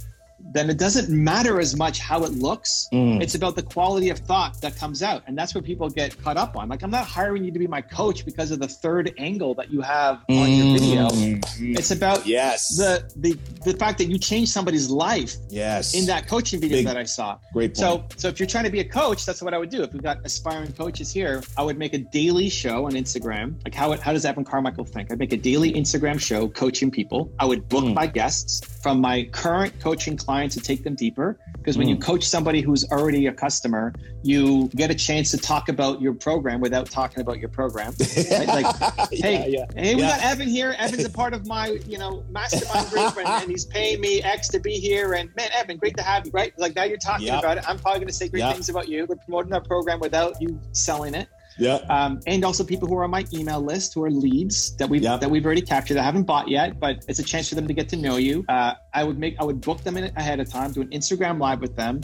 then 0.54 0.70
it 0.70 0.78
doesn't 0.78 1.10
matter 1.10 1.60
as 1.60 1.76
much 1.76 2.00
how 2.00 2.24
it 2.24 2.32
looks. 2.34 2.88
Mm. 2.94 3.22
It's 3.22 3.36
about 3.36 3.56
the 3.56 3.64
quality 3.64 4.10
of 4.10 4.20
thought 4.20 4.60
that 4.62 4.76
comes 4.76 5.02
out. 5.04 5.24
And 5.28 5.38
that's 5.38 5.54
what 5.56 5.64
people 5.64 5.90
get 5.90 6.22
caught 6.24 6.38
up 6.38 6.56
on. 6.58 6.70
Like, 6.70 6.84
I'm 6.84 6.92
not 6.92 7.06
hiring 7.06 7.44
you 7.44 7.52
to 7.52 7.60
be 7.60 7.68
my 7.68 7.82
coach 7.82 8.26
because 8.26 8.52
of 8.52 8.60
the 8.60 8.68
third 8.68 9.14
angle 9.18 9.54
that 9.56 9.72
you 9.72 9.82
have 9.82 10.24
on 10.30 10.50
your 10.52 10.78
video. 10.80 11.08
Mm. 11.10 11.78
It's 11.78 11.92
about 11.92 12.26
Yes. 12.26 12.76
the, 12.78 13.10
the 13.16 13.38
the 13.64 13.78
fact 13.78 13.98
that 14.00 14.06
you 14.06 14.18
changed 14.18 14.52
somebody's 14.52 14.90
life 14.90 15.36
yes. 15.50 15.94
in 15.94 16.06
that 16.08 16.28
coaching 16.28 16.60
video 16.60 16.78
Big- 16.80 16.86
that 16.88 16.98
I 16.98 17.04
saw. 17.04 17.38
great 17.54 17.76
point. 17.76 17.78
So, 17.78 18.06
so 18.18 18.28
if 18.28 18.40
you're 18.40 18.48
trying 18.48 18.64
to 18.66 18.72
be 18.72 18.80
a 18.80 18.86
coach, 18.88 19.26
that's 19.26 19.42
what 19.42 19.54
I 19.54 19.58
would 19.58 19.70
do. 19.70 19.84
If 19.84 19.94
we've 19.94 20.02
got 20.04 20.18
aspiring 20.26 20.72
coaches 20.74 21.12
here, 21.14 21.44
I 21.58 21.64
would 21.64 21.78
make 21.78 21.94
a 21.94 22.00
daily 22.00 22.50
show 22.50 22.86
on 22.88 22.94
Instagram. 22.94 23.56
Like 23.64 23.76
how 23.76 23.96
how 23.98 24.12
does 24.14 24.26
Evan 24.26 24.44
Carmichael 24.44 24.86
think? 24.86 25.12
I'd 25.12 25.20
make 25.20 25.34
a 25.34 25.38
daily 25.38 25.72
Instagram 25.74 26.20
show 26.20 26.48
coaching 26.48 26.90
people. 26.92 27.32
I 27.40 27.46
would 27.46 27.70
book 27.70 27.82
Mm. 27.86 27.94
my 27.96 28.08
guests 28.08 28.62
from 28.84 29.00
my 29.02 29.24
current 29.32 29.74
coaching 29.80 30.18
clients 30.18 30.31
to 30.40 30.60
take 30.60 30.84
them 30.84 30.96
deeper. 30.96 31.38
Because 31.58 31.78
when 31.78 31.88
you 31.88 31.96
Mm. 31.96 32.02
coach 32.02 32.24
somebody 32.24 32.62
who's 32.62 32.84
already 32.92 33.28
a 33.28 33.34
customer, 33.34 33.94
you 34.24 34.70
get 34.76 34.90
a 34.90 34.96
chance 34.96 35.30
to 35.32 35.38
talk 35.38 35.70
about 35.70 36.02
your 36.02 36.14
program 36.14 36.60
without 36.62 36.90
talking 36.90 37.22
about 37.22 37.40
your 37.40 37.50
program. 37.50 37.94
Right? 38.32 38.48
Like, 38.48 38.76
hey, 39.12 39.50
yeah, 39.50 39.66
yeah. 39.76 39.82
hey, 39.82 39.96
we 39.96 40.02
Yeah. 40.02 40.18
got 40.18 40.26
Evan 40.32 40.48
here. 40.48 40.76
Evan's 40.80 41.06
a 41.06 41.10
part 41.10 41.34
of 41.34 41.46
my, 41.46 41.78
you 41.88 41.98
know, 41.98 42.24
mastermind 42.30 42.90
group, 42.90 43.18
and, 43.18 43.28
and 43.28 43.50
he's 43.52 43.66
paying 43.66 44.00
me 44.02 44.22
X 44.24 44.48
to 44.50 44.60
be 44.60 44.74
here. 44.74 45.14
And 45.14 45.30
man, 45.36 45.50
Evan, 45.54 45.78
great 45.78 45.96
to 45.98 46.04
have 46.04 46.26
you. 46.26 46.32
Right? 46.34 46.54
Like 46.58 46.76
now 46.76 46.84
you're 46.84 46.98
talking 46.98 47.28
Yep. 47.28 47.40
about 47.40 47.58
it. 47.58 47.64
I'm 47.70 47.78
probably 47.78 48.00
going 48.00 48.08
to 48.08 48.14
say 48.14 48.28
great 48.30 48.40
Yep. 48.40 48.54
things 48.54 48.70
about 48.70 48.88
you. 48.88 49.06
We're 49.08 49.16
promoting 49.18 49.54
our 49.54 49.62
program 49.62 50.00
without 50.00 50.42
you 50.42 50.60
selling 50.72 51.14
it. 51.14 51.28
Yeah. 51.62 51.76
Um, 51.90 52.20
and 52.26 52.44
also 52.44 52.64
people 52.64 52.88
who 52.88 52.96
are 52.98 53.04
on 53.04 53.12
my 53.12 53.24
email 53.32 53.62
list 53.62 53.94
who 53.94 54.04
are 54.04 54.10
leads 54.10 54.76
that 54.78 54.90
we've 54.90 55.04
Yeah. 55.04 55.18
that 55.18 55.30
we've 55.30 55.46
already 55.46 55.62
captured 55.62 55.94
that 55.94 56.02
haven't 56.04 56.24
bought 56.24 56.48
yet, 56.48 56.80
but 56.80 57.06
it's 57.08 57.20
a 57.20 57.24
chance 57.24 57.50
for 57.50 57.56
them 57.56 57.68
to 57.68 57.74
get 57.74 57.88
to 57.90 57.98
know 57.98 58.18
you. 58.18 58.44
Uh, 58.50 58.74
I 58.96 59.04
would 59.04 59.20
make 59.20 59.36
I 59.40 59.44
would 59.44 59.62
book 59.62 59.84
them 59.84 59.96
in 59.96 60.06
ahead 60.18 60.40
of 60.40 60.50
time, 60.50 60.72
do 60.72 60.82
an 60.82 60.90
Instagram 60.90 61.40
live 61.40 61.62
with 61.62 61.76
them, 61.76 62.02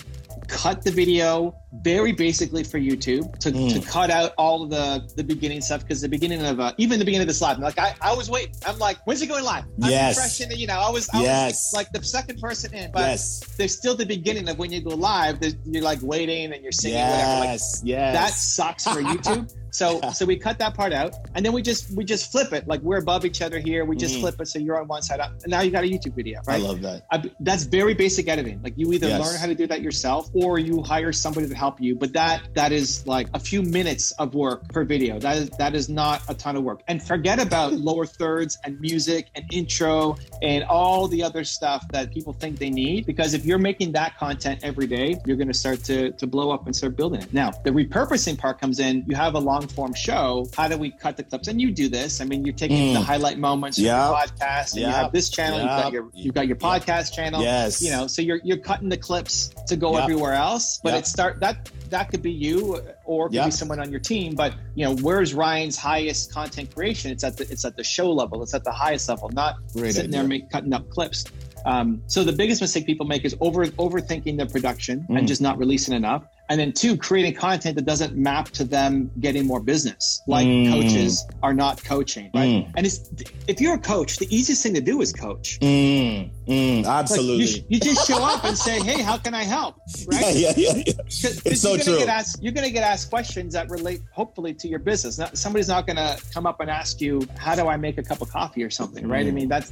cut 0.47 0.83
the 0.83 0.91
video 0.91 1.55
very 1.83 2.13
basically 2.13 2.63
for 2.63 2.79
YouTube 2.79 3.37
to, 3.39 3.51
Mm. 3.51 3.73
to 3.73 3.81
cut 3.87 4.09
out 4.09 4.33
all 4.37 4.65
the 4.65 5.05
the 5.17 5.23
beginning 5.23 5.59
stuff 5.61 5.81
because 5.81 5.99
the 6.01 6.07
beginning 6.07 6.41
of 6.45 6.59
uh, 6.61 6.71
even 6.77 6.97
the 6.97 7.03
beginning 7.05 7.23
of 7.23 7.27
this 7.27 7.41
live, 7.41 7.59
like 7.59 7.77
I, 7.77 7.93
I 8.01 8.13
was 8.15 8.29
waiting. 8.29 8.55
I'm 8.65 8.77
like, 8.79 8.97
when's 9.05 9.21
it 9.21 9.27
going 9.27 9.43
live? 9.43 9.65
I'm 9.83 9.89
Yes. 9.89 10.15
fresh 10.15 10.39
in 10.41 10.57
you 10.57 10.65
know, 10.67 10.79
I 10.79 10.89
was 10.89 11.09
I 11.13 11.21
Yes. 11.23 11.71
was 11.71 11.73
like 11.75 11.91
the 11.91 12.01
second 12.03 12.39
person 12.39 12.73
in, 12.73 12.91
but 12.91 13.01
yes. 13.01 13.41
there's 13.57 13.75
still 13.77 13.95
the 13.95 14.05
beginning 14.05 14.47
of 14.47 14.57
when 14.57 14.71
you 14.71 14.81
go 14.81 14.91
live. 14.95 15.39
You're 15.65 15.83
like 15.83 15.99
waiting 16.01 16.53
and 16.53 16.63
you're 16.63 16.71
singing 16.71 16.99
whatever. 17.01 17.39
Like 17.39 17.49
Yes. 17.49 17.81
Yes. 17.83 18.15
that 18.15 18.33
sucks 18.33 18.83
for 18.85 19.01
YouTube. 19.11 19.53
So 19.77 20.01
so 20.11 20.25
we 20.25 20.35
cut 20.37 20.57
that 20.57 20.73
part 20.73 20.91
out, 20.91 21.13
and 21.35 21.45
then 21.45 21.53
we 21.53 21.61
just 21.61 21.95
we 21.95 22.03
just 22.03 22.31
flip 22.31 22.51
it. 22.51 22.67
Like 22.67 22.81
we're 22.81 22.97
above 22.97 23.25
each 23.25 23.43
other 23.43 23.59
here. 23.59 23.85
We 23.85 23.95
just 23.95 24.15
Mm. 24.15 24.21
flip 24.21 24.35
it 24.41 24.47
so 24.47 24.57
you're 24.57 24.79
on 24.81 24.87
one 24.87 25.03
side 25.03 25.19
up, 25.19 25.31
and 25.43 25.51
now 25.51 25.61
you 25.61 25.69
got 25.69 25.83
a 25.83 25.87
YouTube 25.87 26.15
video, 26.15 26.39
I 26.47 26.57
love 26.57 26.81
that. 26.81 27.03
I, 27.11 27.21
that's 27.41 27.63
very 27.65 27.93
basic 27.93 28.27
editing. 28.27 28.59
Like 28.63 28.73
you 28.75 28.91
either 28.93 29.07
Yes. 29.07 29.19
learn 29.21 29.35
how 29.39 29.45
to 29.45 29.53
do 29.53 29.67
that 29.67 29.81
yourself, 29.81 30.29
or 30.33 30.57
you 30.57 30.81
hire 30.81 31.11
somebody 31.13 31.47
to 31.47 31.53
help 31.55 31.79
you. 31.79 31.95
But 31.95 32.13
that 32.13 32.41
that 32.55 32.71
is 32.71 33.03
like 33.05 33.27
a 33.35 33.39
few 33.39 33.61
minutes 33.61 34.11
of 34.13 34.33
work 34.33 34.67
per 34.71 34.83
video. 34.83 35.19
That 35.19 35.37
is 35.37 35.49
that 35.59 35.75
is 35.75 35.89
not 35.89 36.23
a 36.27 36.33
ton 36.33 36.55
of 36.55 36.63
work. 36.63 36.81
And 36.87 37.03
forget 37.03 37.39
about 37.39 37.73
lower 37.89 38.07
thirds 38.07 38.57
and 38.65 38.79
music 38.81 39.29
and 39.35 39.45
intro 39.51 40.17
and 40.41 40.63
all 40.63 41.07
the 41.07 41.21
other 41.21 41.43
stuff 41.43 41.85
that 41.91 42.11
people 42.11 42.33
think 42.33 42.57
they 42.57 42.71
need. 42.71 43.05
Because 43.05 43.35
if 43.35 43.45
you're 43.45 43.59
making 43.59 43.91
that 43.91 44.17
content 44.17 44.59
every 44.63 44.87
day, 44.87 45.19
you're 45.25 45.37
going 45.37 45.47
to 45.49 45.53
start 45.53 45.83
to 45.83 46.11
to 46.13 46.25
blow 46.25 46.49
up 46.49 46.65
and 46.65 46.75
start 46.75 46.97
building 46.97 47.21
it. 47.21 47.31
Now 47.31 47.51
the 47.63 47.69
repurposing 47.71 48.37
part 48.39 48.59
comes 48.59 48.79
in. 48.79 49.03
You 49.07 49.15
have 49.15 49.35
a 49.35 49.39
long 49.39 49.66
form 49.67 49.93
show. 49.93 50.47
How 50.55 50.67
do 50.67 50.77
we 50.77 50.91
cut 50.91 51.17
the 51.17 51.23
clips? 51.23 51.47
And 51.47 51.59
you 51.61 51.71
do 51.71 51.89
this. 51.89 52.21
I 52.21 52.25
mean, 52.25 52.45
you're 52.45 52.53
taking 52.55 52.77
Mm. 52.77 52.93
the 52.93 53.01
highlight 53.01 53.37
moments 53.39 53.77
Yeah. 53.77 54.07
from 54.07 54.17
your 54.17 54.27
podcast. 54.27 54.71
And 54.73 54.81
you 54.81 54.87
have 54.87 55.11
this 55.11 55.29
channel. 55.29 55.59
You've 55.59 55.67
got 55.67 55.91
your 55.93 56.09
you've 56.13 56.33
got 56.35 56.47
your 56.47 56.55
podcast 56.57 57.13
channel 57.13 57.41
Yes. 57.41 57.81
you 57.81 57.91
know 57.91 58.07
so 58.07 58.21
you're 58.21 58.39
you're 58.43 58.57
cutting 58.57 58.89
the 58.89 58.97
clips 58.97 59.51
to 59.67 59.75
go 59.75 59.93
Yep. 59.93 60.03
everywhere 60.03 60.33
else 60.33 60.79
but 60.83 60.93
Yep. 60.93 60.99
it 61.03 61.07
start 61.07 61.39
that 61.41 61.69
that 61.89 62.09
could 62.09 62.21
be 62.21 62.31
you 62.31 62.79
or 63.05 63.25
it 63.25 63.29
could 63.29 63.35
Yep. 63.35 63.45
be 63.45 63.51
someone 63.51 63.79
on 63.79 63.91
your 63.91 63.99
team 63.99 64.35
but 64.35 64.53
you 64.75 64.83
know 64.85 64.95
where's 64.95 65.33
ryan's 65.33 65.77
highest 65.77 66.31
content 66.33 66.73
creation 66.73 67.11
it's 67.11 67.23
at 67.23 67.37
the 67.37 67.43
it's 67.51 67.63
at 67.65 67.75
the 67.77 67.83
show 67.83 68.11
level 68.11 68.41
it's 68.43 68.53
at 68.53 68.63
the 68.63 68.71
highest 68.71 69.07
level 69.09 69.29
not 69.29 69.55
Great 69.73 69.93
sitting 69.93 70.09
idea. 70.09 70.19
there 70.19 70.27
make, 70.27 70.49
cutting 70.49 70.73
up 70.73 70.89
clips 70.89 71.25
um, 71.65 72.01
so 72.07 72.23
the 72.23 72.31
biggest 72.33 72.61
mistake 72.61 72.85
people 72.85 73.05
make 73.05 73.25
is 73.25 73.35
over 73.41 73.65
overthinking 73.67 74.37
their 74.37 74.45
production 74.47 75.05
Mm. 75.09 75.19
and 75.19 75.27
just 75.27 75.41
not 75.41 75.57
releasing 75.57 75.93
enough 75.93 76.23
and 76.49 76.59
then 76.59 76.71
two 76.71 76.95
creating 76.97 77.33
content 77.33 77.75
that 77.75 77.85
doesn't 77.85 78.15
map 78.15 78.51
to 78.51 78.63
them 78.63 79.11
getting 79.19 79.45
more 79.45 79.59
business 79.59 80.21
like 80.27 80.47
Mm. 80.47 80.69
coaches 80.71 81.25
are 81.43 81.53
not 81.53 81.83
coaching 81.83 82.29
right 82.33 82.47
Mm. 82.65 82.71
and 82.77 82.85
it's 82.85 83.09
if 83.47 83.59
you're 83.61 83.75
a 83.75 83.79
coach 83.79 84.17
the 84.17 84.27
easiest 84.35 84.63
thing 84.63 84.73
to 84.73 84.81
do 84.81 85.01
is 85.01 85.11
coach 85.13 85.59
Mm, 85.61 86.29
mm, 86.47 86.83
like, 86.83 86.85
absolutely. 86.85 87.45
you, 87.45 87.63
you 87.69 87.79
just 87.79 88.07
show 88.07 88.23
up 88.23 88.43
and 88.43 88.57
say, 88.57 88.79
"Hey, 88.81 89.01
how 89.01 89.17
can 89.17 89.33
I 89.33 89.43
help?" 89.43 89.75
Right? 90.07 90.35
yeah, 90.35 90.53
yeah, 90.55 90.73
yeah, 90.75 90.83
yeah. 90.87 90.93
It's 91.07 91.61
so 91.61 91.69
you're 91.69 91.77
gonna 91.77 91.83
true. 91.83 91.97
Get 91.99 92.07
asked, 92.09 92.41
you're 92.41 92.53
going 92.53 92.65
to 92.67 92.71
get 92.71 92.83
asked 92.83 93.09
questions 93.09 93.53
that 93.53 93.69
relate, 93.69 94.01
hopefully, 94.11 94.53
to 94.55 94.67
your 94.67 94.79
business. 94.79 95.17
Not, 95.17 95.37
somebody's 95.37 95.67
not 95.67 95.85
going 95.87 95.95
to 95.97 96.17
come 96.33 96.45
up 96.45 96.59
and 96.61 96.69
ask 96.69 97.01
you, 97.01 97.27
"How 97.37 97.55
do 97.55 97.67
I 97.67 97.75
make 97.77 97.97
a 97.97 98.03
cup 98.03 98.21
of 98.21 98.29
coffee?" 98.29 98.63
or 98.63 98.69
something, 98.69 99.07
right? 99.07 99.25
I 99.25 99.29
Mm. 99.29 99.33
mean, 99.33 99.49
that's 99.49 99.71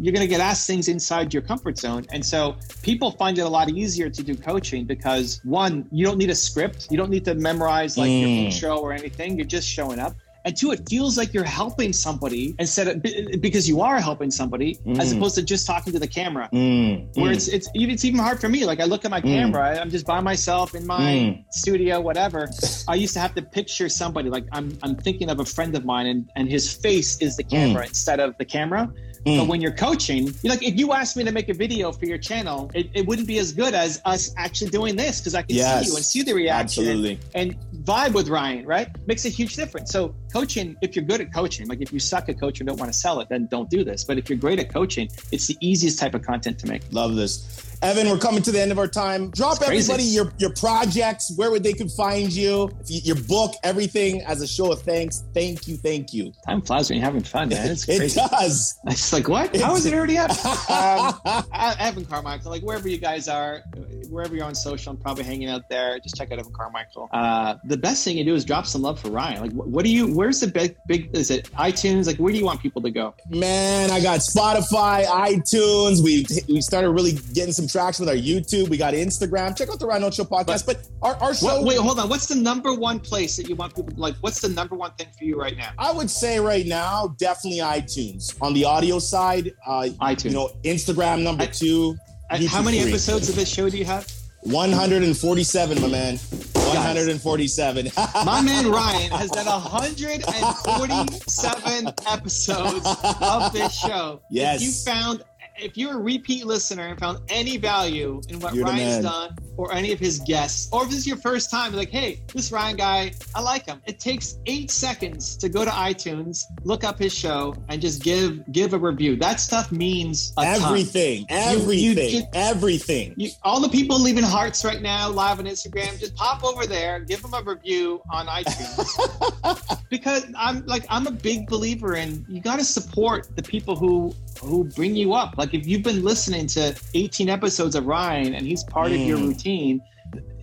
you're 0.00 0.12
going 0.12 0.26
to 0.26 0.32
get 0.36 0.40
asked 0.40 0.66
things 0.66 0.88
inside 0.88 1.32
your 1.32 1.42
comfort 1.42 1.78
zone, 1.78 2.04
and 2.12 2.24
so 2.24 2.56
people 2.82 3.10
find 3.12 3.38
it 3.38 3.42
a 3.42 3.48
lot 3.48 3.68
easier 3.70 4.08
to 4.10 4.22
do 4.22 4.34
coaching 4.36 4.84
because 4.84 5.40
one, 5.44 5.86
you 5.92 6.04
don't 6.04 6.13
need 6.18 6.30
a 6.30 6.34
script, 6.34 6.88
you 6.90 6.96
don't 6.96 7.10
need 7.10 7.24
to 7.26 7.34
memorize 7.34 7.96
like 7.96 8.10
your 8.10 8.28
Mm. 8.28 8.44
intro 8.46 8.78
or 8.78 8.92
anything. 8.92 9.36
You're 9.36 9.46
just 9.46 9.68
showing 9.68 9.98
up. 9.98 10.14
And 10.46 10.54
two, 10.54 10.72
it 10.72 10.86
feels 10.90 11.16
like 11.16 11.32
you're 11.32 11.42
helping 11.42 11.90
somebody 11.94 12.54
instead 12.58 12.86
of 12.88 13.40
because 13.40 13.66
you 13.66 13.80
are 13.80 13.98
helping 13.98 14.30
somebody 14.30 14.78
as 15.00 15.10
Mm. 15.12 15.16
opposed 15.16 15.36
to 15.36 15.42
just 15.42 15.66
talking 15.66 15.90
to 15.94 15.98
the 15.98 16.06
camera 16.06 16.50
Mm, 16.52 17.16
where 17.16 17.30
mm. 17.30 17.34
it's 17.34 17.48
it's 17.48 17.66
even 17.74 17.94
it's 17.94 18.04
even 18.04 18.20
hard 18.20 18.42
for 18.42 18.50
me. 18.50 18.66
Like 18.66 18.78
I 18.78 18.84
look 18.84 19.06
at 19.06 19.10
my 19.10 19.22
Mm. 19.22 19.32
camera, 19.36 19.80
I'm 19.80 19.90
just 19.90 20.04
by 20.04 20.20
myself 20.20 20.74
in 20.74 20.86
my 20.86 21.00
Mm. 21.14 21.44
studio, 21.50 21.98
whatever. 22.02 22.50
I 22.86 22.94
used 22.96 23.14
to 23.14 23.20
have 23.20 23.34
to 23.36 23.42
picture 23.42 23.88
somebody. 23.88 24.28
Like 24.28 24.44
I'm 24.52 24.76
I'm 24.82 24.96
thinking 24.96 25.30
of 25.30 25.40
a 25.40 25.46
friend 25.46 25.74
of 25.76 25.86
mine, 25.86 26.06
and 26.12 26.28
and 26.36 26.50
his 26.50 26.64
face 26.74 27.16
is 27.22 27.38
the 27.38 27.44
camera 27.44 27.86
instead 27.86 28.20
of 28.20 28.36
the 28.36 28.44
camera. 28.44 28.92
Mm. 29.24 29.38
But 29.38 29.48
when 29.48 29.60
you're 29.60 29.72
coaching, 29.72 30.26
you're 30.42 30.50
like 30.52 30.62
if 30.62 30.76
you 30.76 30.92
asked 30.92 31.16
me 31.16 31.24
to 31.24 31.32
make 31.32 31.48
a 31.48 31.54
video 31.54 31.92
for 31.92 32.04
your 32.04 32.18
channel, 32.18 32.70
it, 32.74 32.90
it 32.92 33.06
wouldn't 33.06 33.26
be 33.26 33.38
as 33.38 33.52
good 33.52 33.74
as 33.74 34.00
us 34.04 34.34
actually 34.36 34.70
doing 34.70 34.96
this 34.96 35.20
because 35.20 35.34
I 35.34 35.42
can 35.42 35.56
Yes. 35.56 35.84
see 35.84 35.90
you 35.90 35.96
and 35.96 36.04
see 36.04 36.22
the 36.22 36.34
reaction 36.34 36.84
Absolutely. 36.84 37.18
and 37.34 37.56
vibe 37.84 38.12
with 38.12 38.28
Ryan, 38.28 38.66
right? 38.66 38.88
Makes 39.06 39.24
a 39.26 39.28
huge 39.28 39.56
difference. 39.56 39.90
So 39.90 40.14
coaching, 40.32 40.76
if 40.82 40.96
you're 40.96 41.04
good 41.04 41.20
at 41.20 41.32
coaching, 41.32 41.66
like 41.68 41.80
if 41.80 41.92
you 41.92 42.00
suck 42.00 42.28
at 42.28 42.40
coaching 42.40 42.62
and 42.62 42.68
don't 42.68 42.80
want 42.80 42.92
to 42.92 42.98
sell 42.98 43.20
it, 43.20 43.28
then 43.28 43.46
don't 43.50 43.68
do 43.70 43.84
this. 43.84 44.04
But 44.04 44.18
if 44.18 44.28
you're 44.30 44.38
great 44.38 44.58
at 44.58 44.72
coaching, 44.72 45.08
it's 45.32 45.46
the 45.46 45.56
easiest 45.60 45.98
type 45.98 46.14
of 46.14 46.22
content 46.22 46.58
to 46.60 46.66
make. 46.66 46.82
Love 46.92 47.14
this. 47.14 47.70
Evan, 47.82 48.08
we're 48.08 48.16
coming 48.16 48.40
to 48.42 48.50
the 48.50 48.58
end 48.60 48.72
of 48.72 48.78
our 48.78 48.88
time. 48.88 49.30
Drop 49.32 49.60
everybody 49.60 50.04
your, 50.04 50.32
your 50.38 50.54
projects, 50.54 51.30
where 51.36 51.50
would 51.50 51.62
they 51.62 51.74
could 51.74 51.90
find 51.90 52.32
you, 52.32 52.70
your 52.86 53.16
book, 53.16 53.52
everything 53.62 54.22
as 54.22 54.40
a 54.40 54.46
show 54.46 54.72
of 54.72 54.80
thanks. 54.80 55.24
Thank 55.34 55.68
you, 55.68 55.76
thank 55.76 56.14
you. 56.14 56.32
Time 56.46 56.62
flies 56.62 56.88
when 56.88 56.98
you're 56.98 57.04
having 57.04 57.22
fun, 57.22 57.50
man. 57.50 57.70
It's 57.70 57.86
It 57.88 57.98
crazy. 57.98 58.20
does. 58.20 58.78
It's 58.86 59.12
like, 59.12 59.28
what? 59.28 59.54
How 59.56 59.76
is 59.76 59.84
it 59.84 59.92
already 59.92 60.16
up? 60.16 60.30
um, 60.70 61.44
Evan 61.78 62.06
Carmichael, 62.06 62.50
like 62.50 62.62
wherever 62.62 62.88
you 62.88 62.96
guys 62.96 63.28
are, 63.28 63.60
wherever 64.08 64.34
you're 64.34 64.46
on 64.46 64.54
social, 64.54 64.92
I'm 64.92 64.96
probably 64.96 65.24
hanging 65.24 65.50
out 65.50 65.68
there. 65.68 65.98
Just 65.98 66.16
check 66.16 66.32
out 66.32 66.38
Evan 66.38 66.52
Carmichael. 66.54 67.10
Uh, 67.12 67.56
the 67.64 67.73
best 67.76 68.04
thing 68.04 68.16
you 68.18 68.24
do 68.24 68.34
is 68.34 68.44
drop 68.44 68.66
some 68.66 68.82
love 68.82 69.00
for 69.00 69.10
Ryan. 69.10 69.40
Like, 69.42 69.52
what 69.52 69.84
do 69.84 69.90
you? 69.90 70.12
Where's 70.14 70.40
the 70.40 70.46
big, 70.46 70.76
big? 70.86 71.10
Is 71.14 71.30
it 71.30 71.50
iTunes? 71.58 72.06
Like, 72.06 72.16
where 72.18 72.32
do 72.32 72.38
you 72.38 72.44
want 72.44 72.60
people 72.60 72.82
to 72.82 72.90
go? 72.90 73.14
Man, 73.28 73.90
I 73.90 74.00
got 74.00 74.20
Spotify, 74.20 75.04
iTunes. 75.06 76.02
We 76.02 76.26
we 76.48 76.60
started 76.60 76.90
really 76.90 77.12
getting 77.32 77.52
some 77.52 77.66
traction 77.66 78.04
with 78.06 78.14
our 78.14 78.20
YouTube. 78.20 78.68
We 78.68 78.76
got 78.76 78.94
Instagram. 78.94 79.56
Check 79.56 79.68
out 79.70 79.78
the 79.78 79.86
Rhino 79.86 80.10
Show 80.10 80.24
podcast. 80.24 80.66
But, 80.66 80.86
our, 81.02 81.14
our 81.16 81.34
show, 81.34 81.46
What, 81.46 81.64
wait, 81.64 81.78
hold 81.78 81.98
on. 81.98 82.08
What's 82.08 82.26
the 82.26 82.34
number 82.36 82.74
one 82.74 83.00
place 83.00 83.36
that 83.36 83.48
you 83.48 83.54
want 83.54 83.74
people? 83.74 83.92
Like, 83.96 84.14
what's 84.20 84.40
the 84.40 84.48
number 84.48 84.74
one 84.74 84.92
thing 84.92 85.08
for 85.18 85.24
you 85.24 85.38
right 85.38 85.56
now? 85.56 85.70
I 85.78 85.92
would 85.92 86.10
say 86.10 86.38
right 86.40 86.66
now, 86.66 87.14
definitely 87.18 87.60
iTunes. 87.60 88.34
On 88.42 88.54
the 88.54 88.64
audio 88.64 88.98
side, 88.98 89.52
uh, 89.66 89.88
iTunes. 90.00 90.24
you 90.24 90.30
know, 90.30 90.50
Instagram 90.64 91.22
number 91.22 91.44
I- 91.44 91.46
two. 91.46 91.96
YouTube 92.32 92.46
How 92.48 92.62
many 92.62 92.80
three. 92.80 92.90
episodes 92.90 93.28
of 93.28 93.36
this 93.36 93.48
show 93.52 93.68
do 93.68 93.76
you 93.76 93.84
have? 93.84 94.10
147, 94.40 95.80
my 95.82 95.88
man. 95.88 96.53
147. 96.74 97.90
My 98.24 98.40
man 98.40 98.70
Ryan 98.70 99.10
has 99.12 99.30
done 99.30 99.46
147 99.46 101.92
episodes 102.06 102.86
of 103.20 103.52
this 103.52 103.78
show. 103.78 104.22
Yes. 104.30 104.60
If 104.60 104.66
you 104.66 104.72
found, 104.92 105.22
if 105.56 105.76
you're 105.76 105.94
a 105.94 106.00
repeat 106.02 106.46
listener 106.46 106.88
and 106.88 106.98
found 106.98 107.18
any 107.28 107.56
value 107.56 108.20
in 108.28 108.40
what 108.40 108.54
You're 108.54 108.64
Ryan's 108.66 109.04
done 109.04 109.36
or 109.56 109.72
any 109.72 109.92
of 109.92 109.98
his 110.00 110.18
guests, 110.20 110.68
or 110.72 110.82
if 110.82 110.90
this 110.90 110.98
is 110.98 111.06
your 111.06 111.16
first 111.16 111.50
time, 111.50 111.72
like, 111.74 111.90
hey, 111.90 112.20
this 112.32 112.50
Ryan 112.50 112.76
guy, 112.76 113.12
I 113.34 113.40
like 113.40 113.66
him. 113.66 113.80
It 113.86 114.00
takes 114.00 114.38
eight 114.46 114.70
seconds 114.70 115.36
to 115.36 115.48
go 115.48 115.64
to 115.64 115.70
iTunes, 115.70 116.42
look 116.64 116.82
up 116.82 116.98
his 116.98 117.14
show, 117.14 117.54
and 117.68 117.80
just 117.80 118.02
give 118.02 118.40
give 118.52 118.74
a 118.74 118.78
review. 118.78 119.16
That 119.16 119.40
stuff 119.40 119.70
means 119.70 120.32
a 120.36 120.42
ton. 120.44 120.54
everything. 120.56 121.26
Everything. 121.28 122.14
you- 122.22 122.22
everything. 122.32 123.14
You, 123.16 123.30
all 123.42 123.60
the 123.60 123.68
people 123.68 123.98
leaving 124.00 124.24
hearts 124.24 124.64
right 124.64 124.82
now 124.82 125.08
live 125.08 125.38
on 125.38 125.46
Instagram, 125.46 125.98
just 126.00 126.14
pop 126.16 126.42
over 126.44 126.66
there, 126.66 127.00
give 127.00 127.22
them 127.22 127.34
a 127.34 127.42
review 127.42 128.02
on 128.12 128.26
iTunes. 128.26 129.80
because 129.90 130.26
I'm 130.36 130.64
like 130.66 130.84
I'm 130.88 131.06
a 131.06 131.10
big 131.12 131.46
believer 131.46 131.94
in 131.96 132.24
you 132.28 132.40
got 132.40 132.58
to 132.58 132.64
support 132.64 133.28
the 133.36 133.42
people 133.42 133.76
who 133.76 134.14
who 134.40 134.64
bring 134.64 134.94
you 134.96 135.14
up. 135.14 135.36
Like 135.38 135.54
if 135.54 135.66
you've 135.66 135.82
been 135.82 136.02
listening 136.04 136.46
to 136.48 136.74
18 136.94 137.28
episodes 137.28 137.74
of 137.74 137.86
Ryan 137.86 138.34
and 138.34 138.46
he's 138.46 138.64
part 138.64 138.90
of 138.92 138.98
your 138.98 139.18
Mm. 139.18 139.28
routine, 139.28 139.80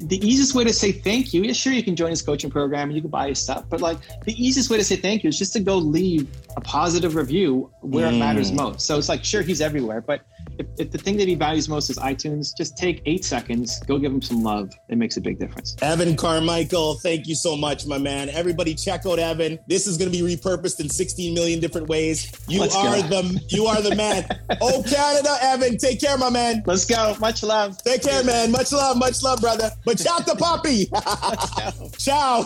the 0.07 0.17
easiest 0.27 0.55
way 0.55 0.63
to 0.63 0.73
say 0.73 0.91
thank 0.91 1.33
you, 1.33 1.43
yeah, 1.43 1.53
sure 1.53 1.73
you 1.73 1.83
can 1.83 1.95
join 1.95 2.09
his 2.09 2.21
coaching 2.21 2.49
program 2.49 2.89
and 2.89 2.95
you 2.95 3.01
can 3.01 3.11
buy 3.11 3.29
his 3.29 3.39
stuff, 3.39 3.65
but 3.69 3.81
like 3.81 3.97
the 4.25 4.33
easiest 4.43 4.69
way 4.69 4.77
to 4.77 4.83
say 4.83 4.95
thank 4.95 5.23
you 5.23 5.29
is 5.29 5.37
just 5.37 5.53
to 5.53 5.59
go 5.59 5.77
leave 5.77 6.27
a 6.57 6.61
positive 6.61 7.15
review 7.15 7.71
where 7.81 8.07
it 8.07 8.13
Mm. 8.13 8.19
matters 8.19 8.51
most. 8.51 8.81
So 8.81 8.97
it's 8.97 9.09
like 9.09 9.23
sure 9.23 9.41
he's 9.41 9.61
everywhere, 9.61 10.01
but 10.01 10.21
if, 10.57 10.67
if 10.77 10.91
the 10.91 10.97
thing 10.97 11.17
that 11.17 11.27
he 11.27 11.35
values 11.35 11.69
most 11.69 11.89
is 11.89 11.97
iTunes, 11.97 12.55
just 12.57 12.77
take 12.77 13.01
eight 13.05 13.23
seconds, 13.23 13.79
go 13.87 13.97
give 13.97 14.11
him 14.11 14.21
some 14.21 14.43
love. 14.43 14.71
It 14.89 14.97
makes 14.97 15.17
a 15.17 15.21
big 15.21 15.39
difference. 15.39 15.75
Evan 15.81 16.15
Carmichael, 16.15 16.95
thank 16.95 17.27
you 17.27 17.35
so 17.35 17.55
much, 17.55 17.85
my 17.85 17.97
man. 17.97 18.29
Everybody 18.29 18.75
check 18.75 19.05
out 19.05 19.17
Evan. 19.19 19.59
This 19.67 19.87
is 19.87 19.97
going 19.97 20.11
to 20.11 20.17
be 20.17 20.35
repurposed 20.35 20.79
in 20.79 20.89
16 20.89 21.33
million 21.33 21.59
different 21.59 21.87
ways. 21.87 22.31
You 22.47 22.59
Let's 22.61 22.75
are 22.75 22.83
go. 23.01 23.21
the 23.21 23.41
you 23.49 23.65
are 23.67 23.81
the 23.81 23.95
man. 23.95 24.25
oh 24.61 24.83
Canada, 24.87 25.37
Evan, 25.41 25.77
take 25.77 25.99
care, 26.01 26.17
my 26.17 26.29
man. 26.29 26.63
Let's 26.65 26.85
go. 26.85 27.15
Much 27.19 27.43
love. 27.43 27.81
Take 27.83 28.03
care, 28.03 28.23
man. 28.23 28.51
Much 28.51 28.71
love, 28.71 28.97
much 28.97 29.23
love, 29.23 29.41
brother. 29.41 29.71
But 29.85 29.90
shout 29.99 30.25
to 30.27 30.35
Poppy. 30.35 30.89
Ciao. 31.97 32.45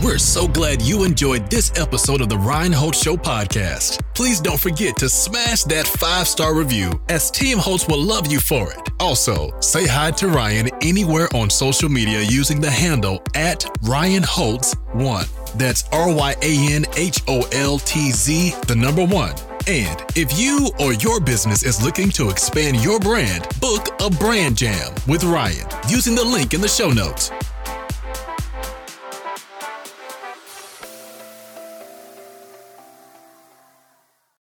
We're 0.00 0.18
so 0.18 0.46
glad 0.46 0.80
you 0.80 1.02
enjoyed 1.02 1.50
this 1.50 1.72
episode 1.76 2.20
of 2.20 2.28
the 2.28 2.38
Ryan 2.38 2.72
Holtz 2.72 3.02
Show 3.02 3.16
podcast. 3.16 4.00
Please 4.14 4.40
don't 4.40 4.60
forget 4.60 4.96
to 4.98 5.08
smash 5.08 5.64
that 5.64 5.88
five 5.88 6.28
star 6.28 6.54
review, 6.54 7.00
as 7.08 7.32
Team 7.32 7.58
Holtz 7.58 7.88
will 7.88 8.00
love 8.00 8.30
you 8.30 8.38
for 8.38 8.70
it. 8.70 8.78
Also, 9.00 9.58
say 9.60 9.88
hi 9.88 10.12
to 10.12 10.28
Ryan 10.28 10.70
anywhere 10.82 11.28
on 11.34 11.50
social 11.50 11.88
media 11.88 12.20
using 12.20 12.60
the 12.60 12.70
handle 12.70 13.20
at 13.34 13.66
Ryan 13.82 14.22
Holtz1. 14.22 15.52
That's 15.58 15.84
R 15.90 16.14
Y 16.14 16.36
A 16.42 16.72
N 16.74 16.84
H 16.96 17.20
O 17.26 17.42
L 17.52 17.80
T 17.80 18.12
Z, 18.12 18.54
the 18.68 18.76
number 18.76 19.04
one. 19.04 19.34
And 19.68 20.02
if 20.16 20.38
you 20.38 20.70
or 20.80 20.94
your 20.94 21.20
business 21.20 21.62
is 21.62 21.82
looking 21.82 22.08
to 22.12 22.30
expand 22.30 22.82
your 22.82 22.98
brand, 22.98 23.46
book 23.60 23.88
a 24.00 24.08
brand 24.08 24.56
jam 24.56 24.94
with 25.06 25.24
Ryan 25.24 25.68
using 25.86 26.14
the 26.14 26.24
link 26.24 26.54
in 26.54 26.62
the 26.62 26.68
show 26.68 26.90
notes. 26.90 27.30